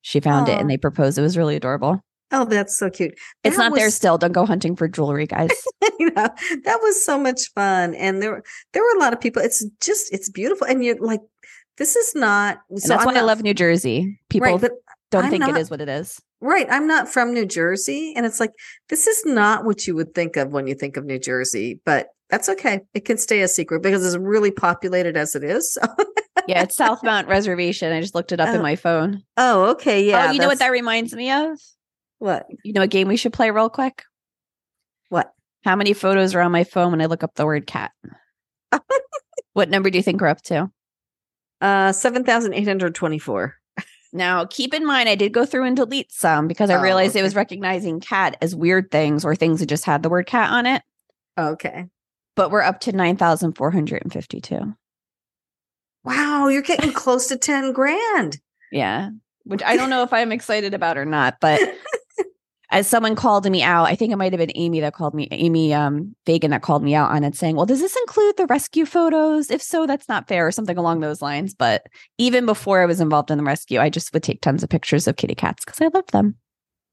she 0.00 0.18
found 0.18 0.48
it 0.48 0.58
and 0.58 0.68
they 0.68 0.76
proposed. 0.76 1.16
It 1.18 1.22
was 1.22 1.36
really 1.36 1.54
adorable. 1.54 2.00
Oh, 2.34 2.46
that's 2.46 2.78
so 2.78 2.88
cute. 2.88 3.12
It's 3.44 3.56
That 3.58 3.68
not 3.70 3.76
there 3.76 3.90
still. 3.90 4.16
Don't 4.16 4.32
go 4.32 4.46
hunting 4.46 4.74
for 4.74 4.88
jewelry, 4.88 5.26
guys. 5.26 5.50
you 6.00 6.06
know 6.10 6.28
that 6.64 6.78
was 6.82 7.04
so 7.04 7.18
much 7.18 7.52
fun 7.54 7.94
and 7.94 8.22
there 8.22 8.42
there 8.72 8.82
were 8.82 8.96
a 8.96 9.00
lot 9.00 9.12
of 9.12 9.20
people 9.20 9.42
it's 9.42 9.64
just 9.80 10.12
it's 10.12 10.28
beautiful 10.30 10.66
and 10.66 10.82
you're 10.84 10.96
like 10.98 11.20
this 11.76 11.94
is 11.96 12.14
not 12.14 12.60
And 12.70 12.80
so 12.80 12.88
that's 12.88 13.06
I'm 13.06 13.14
why 13.14 13.20
I 13.20 13.24
love 13.24 13.42
New 13.42 13.52
Jersey. 13.54 14.18
People 14.30 14.46
right 14.48 14.60
but 14.60 14.72
don't 15.10 15.24
I'm 15.26 15.30
think 15.30 15.40
not- 15.42 15.50
it 15.50 15.56
is 15.60 15.70
what 15.70 15.80
it 15.80 15.88
is. 15.88 16.18
Right 16.42 16.66
i'm 16.70 16.86
not 16.86 17.08
from 17.08 17.32
new 17.32 17.46
jersey 17.46 18.12
and 18.16 18.26
it's 18.26 18.38
like 18.40 18.50
this 18.90 19.06
is 19.06 19.24
not 19.24 19.64
what 19.64 19.86
you 19.86 19.94
would 19.94 20.14
think 20.14 20.36
of 20.36 20.50
when 20.52 20.66
you 20.66 20.74
think 20.74 20.96
of 20.98 21.04
new 21.06 21.18
jersey 21.18 21.80
but 21.86 22.08
that's 22.28 22.48
okay 22.48 22.80
it 22.92 23.04
can 23.06 23.16
stay 23.16 23.40
a 23.42 23.48
secret 23.48 23.82
because 23.82 24.04
it's 24.04 24.16
really 24.16 24.50
populated 24.50 25.16
as 25.16 25.34
it 25.34 25.42
is 25.44 25.78
Yeah, 26.48 26.62
it's 26.62 26.76
South 26.76 27.02
Mount 27.04 27.28
Reservation. 27.28 27.92
I 27.92 28.00
just 28.00 28.16
looked 28.16 28.32
it 28.32 28.40
up 28.40 28.48
in 28.48 28.56
Oh, 28.58 28.62
my 28.62 28.74
phone. 28.74 29.22
oh 29.36 29.70
okay 29.72 30.04
yeah 30.04 30.28
oh, 30.28 30.32
you 30.32 30.40
know 30.40 30.48
what 30.48 30.58
that 30.58 30.72
reminds 30.72 31.14
me 31.14 31.30
of? 31.30 31.56
what 32.18 32.46
You 32.64 32.72
know 32.72 32.82
a 32.82 32.86
game 32.88 33.06
we 33.06 33.16
should 33.16 33.32
play 33.32 33.50
real 33.52 33.70
quick? 33.70 34.02
What? 35.08 35.30
How 35.64 35.76
many 35.76 35.92
photos 35.92 36.34
are 36.34 36.40
on 36.40 36.50
my 36.50 36.64
phone 36.64 36.90
when 36.90 37.00
I 37.00 37.06
look 37.06 37.22
up 37.22 37.34
the 37.34 37.46
word 37.46 37.66
cat? 37.68 37.92
what 39.52 39.68
number 39.70 39.88
do 39.90 39.98
you 39.98 40.02
think 40.02 40.20
we're 40.20 40.26
up 40.28 40.42
to? 40.42 40.70
uh 41.60 41.92
7824 41.92 43.54
Now, 44.12 44.44
keep 44.44 44.74
in 44.74 44.84
mind, 44.86 45.08
I 45.08 45.14
did 45.14 45.32
go 45.32 45.46
through 45.46 45.64
and 45.64 45.74
delete 45.76 46.12
some 46.12 46.46
because 46.48 46.68
I 46.70 46.74
Oh, 46.76 46.82
realized 46.82 47.16
it 47.16 47.22
was 47.22 47.34
recognizing 47.34 48.00
cat 48.00 48.36
as 48.42 48.54
weird 48.54 48.90
things 48.90 49.24
or 49.24 49.34
things 49.34 49.60
that 49.60 49.66
just 49.66 49.84
had 49.86 50.02
the 50.02 50.10
word 50.10 50.26
cat 50.26 50.50
on 50.50 50.66
it. 50.66 50.82
okay 51.38 51.86
But 52.36 52.50
we're 52.50 52.60
up 52.62 52.80
to 52.80 52.92
9,452. 52.92 54.74
wow 56.04 56.48
you're 56.48 56.62
getting 56.62 56.92
close 57.02 57.26
to 57.28 57.36
10 57.36 57.72
grand 57.72 58.38
Yeah. 58.70 59.10
Which 59.44 59.62
I 59.62 59.76
don't 59.76 59.90
know 59.90 60.02
if 60.04 60.12
I'm 60.12 60.30
excited 60.32 60.74
about 60.74 60.98
or 60.98 61.04
not, 61.04 61.38
but 61.40 61.58
as 62.72 62.88
someone 62.88 63.14
called 63.14 63.48
me 63.48 63.62
out, 63.62 63.84
I 63.84 63.94
think 63.94 64.12
it 64.12 64.16
might 64.16 64.32
have 64.32 64.38
been 64.38 64.50
Amy 64.54 64.80
that 64.80 64.94
called 64.94 65.12
me, 65.12 65.28
Amy 65.30 65.74
um, 65.74 66.16
Fagan 66.24 66.52
that 66.52 66.62
called 66.62 66.82
me 66.82 66.94
out 66.94 67.10
on 67.10 67.22
it 67.22 67.36
saying, 67.36 67.54
well, 67.54 67.66
does 67.66 67.80
this 67.80 67.94
include 67.94 68.38
the 68.38 68.46
rescue 68.46 68.86
photos? 68.86 69.50
If 69.50 69.60
so, 69.60 69.86
that's 69.86 70.08
not 70.08 70.26
fair 70.26 70.46
or 70.46 70.50
something 70.50 70.78
along 70.78 71.00
those 71.00 71.20
lines. 71.20 71.54
But 71.54 71.86
even 72.16 72.46
before 72.46 72.80
I 72.82 72.86
was 72.86 73.00
involved 73.00 73.30
in 73.30 73.36
the 73.36 73.44
rescue, 73.44 73.78
I 73.78 73.90
just 73.90 74.12
would 74.14 74.22
take 74.22 74.40
tons 74.40 74.62
of 74.62 74.70
pictures 74.70 75.06
of 75.06 75.16
kitty 75.16 75.34
cats 75.34 75.64
because 75.64 75.82
I 75.82 75.90
love 75.92 76.06
them. 76.12 76.36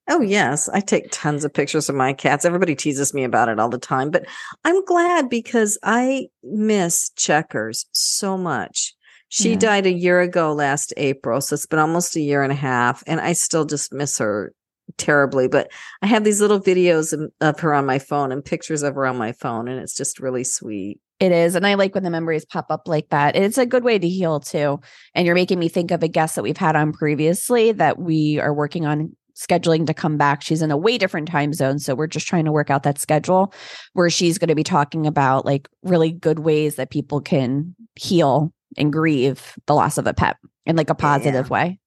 Oh, 0.09 0.19
yes. 0.19 0.67
I 0.67 0.81
take 0.81 1.11
tons 1.11 1.45
of 1.45 1.53
pictures 1.53 1.87
of 1.87 1.95
my 1.95 2.11
cats. 2.11 2.43
Everybody 2.43 2.75
teases 2.75 3.13
me 3.13 3.23
about 3.23 3.47
it 3.47 3.57
all 3.57 3.69
the 3.69 3.77
time, 3.77 4.11
but 4.11 4.25
I'm 4.65 4.83
glad 4.83 5.29
because 5.29 5.77
I 5.81 6.27
miss 6.43 7.09
Checkers 7.15 7.85
so 7.93 8.37
much. 8.37 8.95
She 9.29 9.51
Yeah. 9.51 9.59
died 9.59 9.85
a 9.85 9.93
year 9.93 10.19
ago 10.19 10.51
last 10.51 10.93
April, 10.97 11.39
so 11.39 11.53
it's 11.53 11.67
been 11.67 11.79
almost 11.79 12.15
a 12.15 12.21
year 12.21 12.41
and 12.43 12.51
a 12.51 12.55
half, 12.55 13.03
and 13.07 13.21
I 13.21 13.33
still 13.33 13.63
just 13.63 13.93
miss 13.93 14.17
her 14.17 14.51
terribly. 14.97 15.47
But 15.47 15.71
I 16.01 16.07
have 16.07 16.23
these 16.23 16.41
little 16.41 16.59
videos 16.59 17.13
of, 17.13 17.31
of 17.41 17.59
her 17.59 17.73
on 17.73 17.85
my 17.85 17.99
phone 17.99 18.31
and 18.31 18.43
pictures 18.43 18.83
of 18.83 18.95
her 18.95 19.05
on 19.05 19.17
my 19.17 19.31
phone, 19.31 19.67
and 19.67 19.79
it's 19.79 19.95
just 19.95 20.19
really 20.19 20.43
sweet. 20.43 20.99
It 21.19 21.33
is. 21.33 21.55
And 21.55 21.67
I 21.67 21.73
like 21.73 21.93
when 21.93 22.03
the 22.03 22.09
memories 22.09 22.45
pop 22.45 22.67
up 22.69 22.87
like 22.87 23.09
that. 23.09 23.35
It's 23.35 23.57
a 23.57 23.65
good 23.65 23.83
way 23.83 23.99
to 23.99 24.07
heal 24.07 24.39
too. 24.39 24.79
And 25.13 25.25
you're 25.25 25.35
making 25.35 25.59
me 25.59 25.67
think 25.67 25.91
of 25.91 26.01
a 26.01 26.07
guest 26.07 26.35
that 26.35 26.43
we've 26.43 26.55
had 26.55 26.77
on 26.77 26.93
previously 26.93 27.73
that 27.73 27.99
we 27.99 28.39
are 28.39 28.53
working 28.53 28.85
on 28.85 29.15
scheduling 29.35 29.85
to 29.87 29.93
come 29.93 30.17
back. 30.17 30.41
She's 30.41 30.61
in 30.61 30.71
a 30.71 30.77
way 30.77 30.97
different 30.97 31.27
time 31.27 31.53
zone. 31.53 31.79
So 31.79 31.95
we're 31.95 32.07
just 32.07 32.27
trying 32.27 32.45
to 32.45 32.51
work 32.51 32.69
out 32.69 32.83
that 32.83 32.99
schedule 32.99 33.53
where 33.93 34.09
she's 34.09 34.37
going 34.37 34.49
to 34.49 34.55
be 34.55 34.63
talking 34.63 35.07
about 35.07 35.45
like 35.45 35.67
really 35.83 36.11
good 36.11 36.39
ways 36.39 36.75
that 36.75 36.89
people 36.89 37.19
can 37.21 37.75
heal 37.95 38.53
and 38.77 38.91
grieve 38.91 39.55
the 39.65 39.75
loss 39.75 39.97
of 39.97 40.07
a 40.07 40.13
pet 40.13 40.37
in 40.65 40.75
like 40.75 40.89
a 40.89 40.95
positive 40.95 41.49
way. 41.49 41.79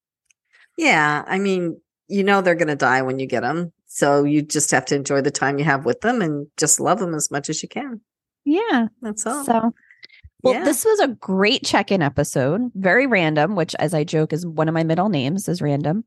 Yeah, 0.79 1.25
I 1.27 1.39
mean, 1.39 1.81
you 2.13 2.23
know 2.23 2.41
they're 2.43 2.55
going 2.55 2.69
to 2.69 2.77
die 2.77 3.03
when 3.03 3.19
you 3.19 3.27
get 3.27 3.41
them, 3.41 3.73
so 3.87 4.25
you 4.25 4.43
just 4.43 4.71
have 4.71 4.85
to 4.87 4.95
enjoy 4.95 5.21
the 5.21 5.31
time 5.31 5.59
you 5.59 5.65
have 5.65 5.85
with 5.85 6.01
them 6.03 6.23
and 6.23 6.47
just 6.57 6.81
love 6.81 6.99
them 6.99 7.15
as 7.15 7.31
much 7.31 7.49
as 7.49 7.63
you 7.63 7.69
can. 7.69 8.01
Yeah. 8.45 8.89
That's 9.01 9.27
all. 9.27 9.45
So 9.45 9.73
well, 10.43 10.55
Yeah. 10.55 10.65
this 10.65 10.85
was 10.85 11.01
a 11.01 11.09
great 11.09 11.65
check-in 11.65 12.03
episode. 12.03 12.71
Very 12.75 13.07
random, 13.07 13.55
which 13.55 13.75
as 13.79 13.95
I 13.95 14.05
joke 14.05 14.33
is 14.33 14.45
one 14.45 14.69
of 14.69 14.75
my 14.75 14.83
middle 14.83 15.09
names 15.09 15.49
is 15.49 15.63
random. 15.63 16.05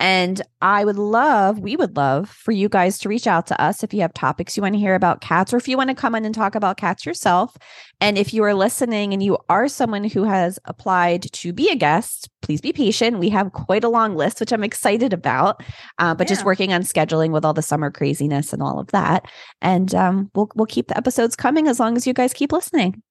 And 0.00 0.40
I 0.62 0.86
would 0.86 0.96
love, 0.96 1.58
we 1.58 1.76
would 1.76 1.94
love 1.94 2.30
for 2.30 2.52
you 2.52 2.70
guys 2.70 2.98
to 2.98 3.08
reach 3.08 3.26
out 3.26 3.46
to 3.48 3.60
us 3.60 3.84
if 3.84 3.92
you 3.92 4.00
have 4.00 4.14
topics 4.14 4.56
you 4.56 4.62
want 4.62 4.74
to 4.74 4.80
hear 4.80 4.94
about 4.94 5.20
cats 5.20 5.52
or 5.52 5.58
if 5.58 5.68
you 5.68 5.76
want 5.76 5.90
to 5.90 5.94
come 5.94 6.14
in 6.14 6.24
and 6.24 6.34
talk 6.34 6.54
about 6.54 6.78
cats 6.78 7.04
yourself. 7.04 7.54
And 8.00 8.16
if 8.16 8.32
you 8.32 8.42
are 8.44 8.54
listening 8.54 9.12
and 9.12 9.22
you 9.22 9.36
are 9.50 9.68
someone 9.68 10.04
who 10.04 10.24
has 10.24 10.58
applied 10.64 11.30
to 11.32 11.52
be 11.52 11.68
a 11.68 11.76
guest, 11.76 12.30
please 12.40 12.62
be 12.62 12.72
patient. 12.72 13.18
We 13.18 13.28
have 13.28 13.52
quite 13.52 13.84
a 13.84 13.90
long 13.90 14.16
list, 14.16 14.40
which 14.40 14.54
I'm 14.54 14.64
excited 14.64 15.12
about, 15.12 15.62
uh, 15.98 16.14
but 16.14 16.26
just 16.26 16.46
working 16.46 16.72
on 16.72 16.80
scheduling 16.80 17.30
with 17.30 17.44
all 17.44 17.52
the 17.52 17.60
summer 17.60 17.90
craziness 17.90 18.54
and 18.54 18.62
all 18.62 18.80
of 18.80 18.86
that. 18.88 19.26
And 19.60 19.94
um, 19.94 20.30
we'll, 20.34 20.50
we'll 20.54 20.64
keep 20.64 20.88
the 20.88 20.96
episodes 20.96 21.36
coming 21.36 21.68
as 21.68 21.78
long 21.78 21.98
as 21.98 22.06
you 22.06 22.14
guys 22.14 22.32
keep 22.32 22.52
listening. 22.52 23.02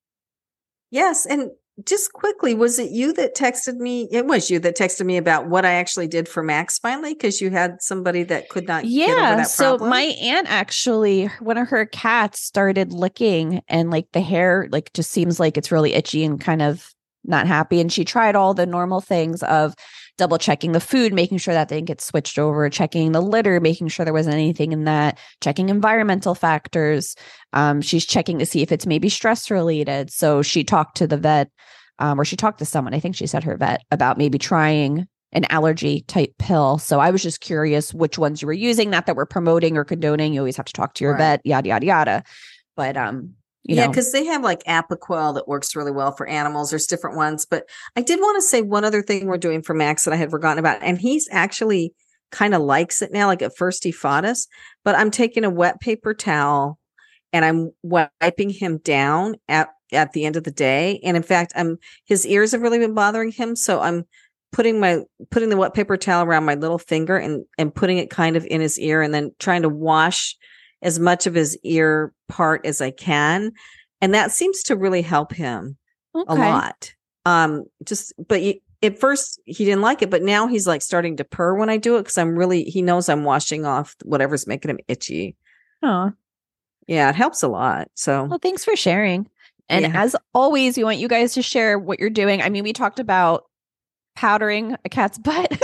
Yes, 0.90 1.28
and 1.28 1.52
just 1.86 2.14
quickly, 2.14 2.54
was 2.54 2.80
it 2.80 2.92
you 2.92 3.14
that 3.14 3.36
texted 3.36 3.76
me? 3.76 4.08
It 4.12 4.26
was 4.26 4.50
you 4.50 4.60
that 4.60 4.78
texted 4.78 5.06
me 5.06 5.18
about 5.18 5.48
what 5.48 5.66
I 5.66 5.74
actually 5.74 6.08
did 6.08 6.28
for 6.28 6.44
Max 6.44 6.80
finally 6.80 7.14
because 7.14 7.42
you 7.42 7.50
had 7.50 7.82
somebody 7.82 8.24
that 8.24 8.50
could 8.50 8.68
not 8.68 8.86
Yeah. 8.86 9.36
that 9.38 9.48
So 9.48 9.78
problem. 9.78 9.90
my 9.90 10.02
aunt 10.22 10.50
actually, 10.50 11.26
one 11.40 11.58
of 11.58 11.68
her 11.70 11.86
cats 11.86 12.42
started 12.42 12.92
licking, 12.92 13.62
and 13.68 13.92
like 13.92 14.08
the 14.14 14.22
hair, 14.22 14.68
like 14.72 14.94
just 14.94 15.12
seems 15.12 15.40
like 15.40 15.58
it's 15.58 15.72
really 15.72 15.94
itchy 15.94 16.24
and 16.24 16.40
kind 16.40 16.62
of 16.62 16.90
not 17.26 17.48
happy. 17.48 17.82
And 17.82 17.92
she 17.92 18.06
tried 18.06 18.36
all 18.36 18.54
the 18.54 18.66
normal 18.66 19.02
things 19.02 19.44
of 19.44 19.76
double 20.20 20.38
checking 20.38 20.74
the 20.74 20.80
food, 20.80 21.14
making 21.14 21.40
sure 21.40 21.54
that 21.54 21.70
didn't 21.70 21.88
get 21.88 22.02
switched 22.02 22.38
over, 22.38 22.70
checking 22.70 23.12
the 23.12 23.22
litter, 23.22 23.60
making 23.60 23.88
sure 23.88 24.06
there 24.06 24.14
wasn't 24.14 24.36
anything 24.36 24.72
in 24.72 24.84
that, 24.84 25.18
checking 25.42 25.70
environmental 25.70 26.36
factors. 26.36 27.16
Um, 27.54 27.82
she's 27.82 28.06
checking 28.06 28.38
to 28.40 28.46
see 28.46 28.62
if 28.62 28.72
it's 28.72 28.86
maybe 28.86 29.10
stress 29.10 29.50
related. 29.50 30.12
So 30.12 30.44
she 30.44 30.64
talked 30.64 30.98
to 30.98 31.08
the 31.08 31.18
vet, 31.18 31.50
um, 31.98 32.20
or 32.20 32.26
she 32.26 32.36
talked 32.36 32.60
to 32.60 32.66
someone. 32.66 32.94
I 32.94 33.00
think 33.00 33.16
she 33.16 33.26
said 33.26 33.44
her 33.44 33.58
vet 33.58 33.82
about 33.90 34.18
maybe 34.20 34.38
trying 34.38 35.08
an 35.32 35.46
allergy 35.50 36.02
type 36.08 36.34
pill. 36.40 36.78
So 36.78 37.00
I 37.00 37.12
was 37.12 37.24
just 37.24 37.40
curious 37.40 37.94
which 37.94 38.18
ones 38.18 38.42
you 38.42 38.48
were 38.48 38.54
using, 38.54 38.90
not 38.90 39.06
that 39.06 39.16
we're 39.16 39.26
promoting 39.26 39.78
or 39.78 39.84
condoning. 39.86 40.34
You 40.34 40.42
always 40.42 40.58
have 40.58 40.66
to 40.66 40.74
talk 40.74 40.94
to 40.96 41.04
your 41.04 41.14
Right. 41.14 41.20
vet, 41.20 41.42
yada 41.46 41.70
yada 41.70 41.86
yada. 41.86 42.24
But 42.76 42.98
um, 42.98 43.36
you 43.64 43.76
yeah, 43.76 43.88
because 43.88 44.12
they 44.12 44.26
have 44.26 44.44
like 44.44 44.64
Apoquel 44.64 45.34
that 45.36 45.48
works 45.48 45.76
really 45.76 45.92
well 45.92 46.12
for 46.12 46.28
animals. 46.28 46.70
There's 46.70 46.88
different 46.88 47.18
ones, 47.18 47.46
but 47.46 47.66
I 47.96 48.02
did 48.02 48.20
want 48.20 48.38
to 48.38 48.42
say 48.42 48.62
one 48.62 48.86
other 48.86 49.02
thing 49.02 49.28
we're 49.28 49.38
doing 49.38 49.62
for 49.62 49.74
Max 49.74 50.06
that 50.06 50.14
I 50.14 50.18
had 50.18 50.32
forgotten 50.32 50.60
about, 50.60 50.80
and 50.82 51.00
he's 51.00 51.28
actually 51.32 51.94
kind 52.32 52.54
of 52.54 52.62
likes 52.62 53.02
it 53.02 53.12
now. 53.12 53.28
Like 53.28 53.42
at 53.42 53.58
first 53.58 53.84
he 53.84 53.92
fought 53.92 54.26
us, 54.26 54.48
but 54.84 54.96
I'm 54.96 55.12
taking 55.12 55.44
a 55.44 55.50
wet 55.50 55.80
paper 55.82 56.14
towel 56.14 56.80
and 57.34 57.46
I'm 57.46 57.72
wiping 57.84 58.50
him 58.50 58.78
down 58.78 59.36
at 59.48 59.70
at 59.92 60.14
the 60.14 60.26
end 60.26 60.36
of 60.36 60.44
the 60.44 60.52
day. 60.52 61.00
And 61.04 61.18
in 61.18 61.24
fact, 61.24 61.54
I'm 61.56 61.78
his 62.06 62.26
ears 62.26 62.52
have 62.52 62.62
really 62.62 62.80
been 62.80 62.94
bothering 62.94 63.32
him. 63.32 63.56
So 63.56 63.82
I'm 63.82 64.06
putting 64.52 64.80
my 64.80 65.04
putting 65.30 65.50
the 65.50 65.58
wet 65.58 65.74
paper 65.74 65.98
towel 65.98 66.26
around 66.26 66.46
my 66.46 66.56
little 66.56 66.80
finger 66.80 67.18
and 67.18 67.46
and 67.58 67.74
putting 67.74 67.98
it 67.98 68.10
kind 68.10 68.36
of 68.36 68.46
in 68.46 68.62
his 68.62 68.80
ear 68.80 69.02
and 69.02 69.14
then 69.14 69.32
trying 69.40 69.62
to 69.64 69.70
wash 69.70 70.36
as 70.82 71.00
much 71.00 71.28
of 71.28 71.34
his 71.36 71.58
ear 71.64 72.14
part 72.28 72.66
as 72.66 72.82
I 72.82 72.92
can. 72.92 73.52
And 74.02 74.14
that 74.14 74.32
seems 74.32 74.64
to 74.64 74.76
really 74.76 75.02
help 75.02 75.34
him 75.34 75.78
Okay. 76.16 76.26
a 76.34 76.36
lot. 76.36 76.94
Um, 77.26 77.66
just 77.84 78.14
but 78.28 78.42
you, 78.42 78.56
at 78.82 78.98
first 79.00 79.40
he 79.46 79.66
didn't 79.66 79.82
like 79.82 80.02
it, 80.02 80.10
but 80.10 80.24
now 80.24 80.48
he's 80.48 80.66
like 80.66 80.82
starting 80.82 81.18
to 81.18 81.24
purr 81.26 81.56
when 81.56 81.70
I 81.70 81.78
do 81.78 81.98
it 81.98 82.02
because 82.04 82.18
I'm 82.18 82.36
really 82.38 82.64
he 82.64 82.82
knows 82.82 83.10
I'm 83.10 83.24
washing 83.26 83.66
off 83.66 83.96
whatever's 84.06 84.48
making 84.48 84.70
him 84.72 84.80
itchy. 84.88 85.36
Aw. 85.84 86.12
Yeah, 86.88 87.10
it 87.10 87.16
helps 87.16 87.44
a 87.44 87.48
lot. 87.48 87.90
So 87.94 88.24
Well, 88.24 88.40
thanks 88.42 88.64
for 88.66 88.76
sharing. 88.76 89.30
And 89.68 89.86
Yeah. 89.86 90.02
as 90.02 90.16
always, 90.34 90.78
we 90.78 90.84
want 90.84 90.98
you 90.98 91.08
guys 91.08 91.34
to 91.34 91.42
share 91.44 91.78
what 91.78 92.00
you're 92.00 92.10
doing. 92.10 92.42
I 92.42 92.50
mean, 92.50 92.64
we 92.64 92.74
talked 92.74 93.00
about 93.00 93.44
powdering 94.16 94.76
a 94.84 94.90
cat's 94.90 95.18
butt 95.20 95.62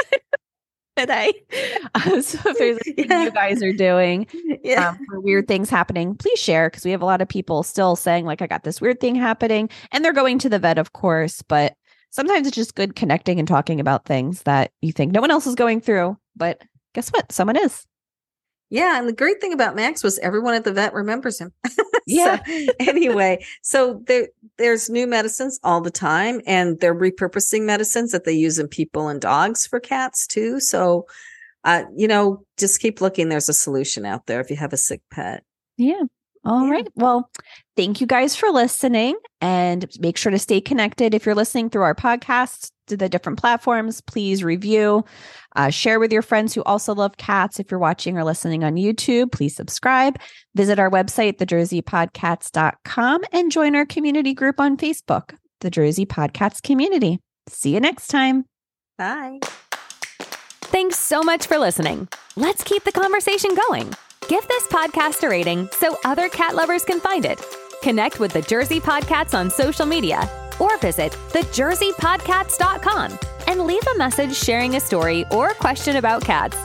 today. 0.95 1.34
Um, 1.95 2.21
so 2.21 2.38
if 2.49 2.58
there's 2.58 2.77
anything 2.86 3.10
Yeah. 3.10 3.23
you 3.23 3.31
guys 3.31 3.63
are 3.63 3.71
doing 3.71 4.27
yeah. 4.63 4.89
um, 4.89 4.99
for 5.10 5.21
weird 5.21 5.47
things 5.47 5.69
happening, 5.69 6.13
please 6.15 6.38
share 6.38 6.69
because 6.69 6.84
we 6.84 6.91
have 6.91 7.01
a 7.01 7.05
lot 7.05 7.21
of 7.21 7.29
people 7.29 7.63
still 7.63 7.95
saying, 7.95 8.25
like, 8.25 8.41
I 8.41 8.47
got 8.47 8.63
this 8.63 8.81
weird 8.81 8.99
thing 8.99 9.15
happening. 9.15 9.69
And 9.93 10.03
they're 10.03 10.12
going 10.12 10.38
to 10.39 10.49
the 10.49 10.60
vet, 10.60 10.77
of 10.77 10.91
course, 10.91 11.41
but 11.41 11.75
sometimes 12.10 12.47
it's 12.47 12.55
just 12.55 12.75
good 12.75 12.97
connecting 12.97 13.39
and 13.39 13.47
talking 13.47 13.79
about 13.79 14.05
things 14.05 14.41
that 14.43 14.71
you 14.81 14.91
think 14.91 15.13
no 15.13 15.21
one 15.21 15.31
else 15.31 15.47
is 15.47 15.55
going 15.55 15.79
through. 15.79 16.17
But 16.36 16.62
guess 16.93 17.10
what? 17.10 17.31
Someone 17.31 17.55
is. 17.58 17.86
Yeah, 18.69 18.99
and 18.99 19.08
the 19.08 19.13
great 19.13 19.39
thing 19.39 19.53
about 19.53 19.75
Max 19.75 20.03
was 20.03 20.19
everyone 20.19 20.53
at 20.55 20.65
the 20.65 20.73
vet 20.73 20.93
remembers 20.93 21.39
him. 21.39 21.53
Yeah. 22.08 22.43
So, 22.45 22.67
anyway, 22.81 23.43
so 23.63 24.03
there 24.05 24.27
there's 24.57 24.89
new 24.89 25.07
medicines 25.07 25.59
all 25.63 25.81
the 25.81 25.91
time, 25.91 26.41
and 26.45 26.79
they're 26.79 26.95
repurposing 26.95 27.63
medicines 27.63 28.11
that 28.11 28.23
they 28.23 28.33
use 28.33 28.59
in 28.59 28.67
people 28.67 29.07
and 29.07 29.19
dogs 29.19 29.67
for 29.67 29.79
cats 29.79 30.27
too. 30.27 30.59
So, 30.59 31.05
uh, 31.63 31.83
you 31.95 32.07
know, 32.07 32.43
just 32.57 32.79
keep 32.79 33.01
looking. 33.01 33.29
There's 33.29 33.49
a 33.49 33.53
solution 33.53 34.05
out 34.05 34.25
there 34.27 34.39
if 34.39 34.49
you 34.49 34.55
have 34.55 34.73
a 34.73 34.77
sick 34.77 35.01
pet. 35.11 35.43
Yeah. 35.77 36.03
All 36.45 36.65
Yeah. 36.65 36.71
right. 36.71 36.88
Well, 36.95 37.29
thank 37.75 37.99
you 38.01 38.08
guys 38.08 38.36
for 38.36 38.49
listening 38.49 39.15
and 39.41 39.88
make 39.99 40.17
sure 40.17 40.31
to 40.31 40.39
stay 40.39 40.62
connected. 40.62 41.13
If 41.13 41.25
you're 41.25 41.36
listening 41.36 41.69
through 41.69 41.81
our 41.84 41.95
podcast 41.95 42.71
to 42.88 42.95
the 42.95 43.10
different 43.10 43.39
platforms, 43.39 43.99
please 44.01 44.43
review, 44.43 45.03
uh, 45.55 45.71
share 45.71 45.99
with 45.99 46.12
your 46.13 46.21
friends 46.21 46.53
who 46.53 46.62
also 46.63 46.93
love 46.93 47.17
cats. 47.17 47.60
If 47.60 47.71
you're 47.71 47.79
watching 47.79 48.15
or 48.17 48.23
listening 48.23 48.63
on 48.63 48.75
YouTube, 48.75 49.31
please 49.31 49.55
subscribe. 49.55 50.19
Visit 50.53 50.77
our 50.77 50.91
website, 50.91 51.38
thejerseypodcats.com, 51.38 53.21
and 53.31 53.51
join 53.51 53.75
our 53.75 53.86
community 53.86 54.34
group 54.36 54.60
on 54.60 54.77
Facebook, 54.77 55.36
the 55.62 55.71
Jersey 55.71 56.05
Podcats 56.05 56.62
Community. 56.62 57.19
See 57.49 57.73
you 57.73 57.79
next 57.79 58.08
time. 58.08 58.45
Bye. 58.99 59.39
Thanks 60.67 60.99
so 60.99 61.23
much 61.23 61.47
for 61.47 61.58
listening. 61.58 62.08
Let's 62.36 62.63
keep 62.63 62.84
the 62.84 62.91
conversation 62.91 63.51
going. 63.69 63.93
Give 64.27 64.47
this 64.47 64.65
podcast 64.67 65.23
a 65.23 65.29
rating 65.29 65.69
so 65.71 65.97
other 66.03 66.29
cat 66.29 66.55
lovers 66.55 66.83
can 66.83 66.99
find 66.99 67.25
it. 67.25 67.45
Connect 67.83 68.19
with 68.19 68.33
the 68.33 68.41
Jersey 68.41 68.79
Podcats 68.79 69.38
on 69.38 69.51
social 69.51 69.85
media 69.85 70.27
or 70.59 70.77
visit 70.79 71.11
thejerseypodcats.com 71.29 73.19
and 73.47 73.61
leave 73.61 73.85
a 73.93 73.97
message 73.97 74.35
sharing 74.35 74.75
a 74.75 74.79
story 74.79 75.25
or 75.29 75.49
question 75.49 75.97
about 75.97 76.23
cats. 76.23 76.57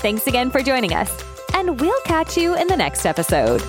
Thanks 0.00 0.26
again 0.26 0.50
for 0.50 0.62
joining 0.62 0.94
us, 0.94 1.22
and 1.54 1.78
we'll 1.78 2.00
catch 2.04 2.38
you 2.38 2.54
in 2.56 2.66
the 2.66 2.76
next 2.76 3.04
episode. 3.04 3.62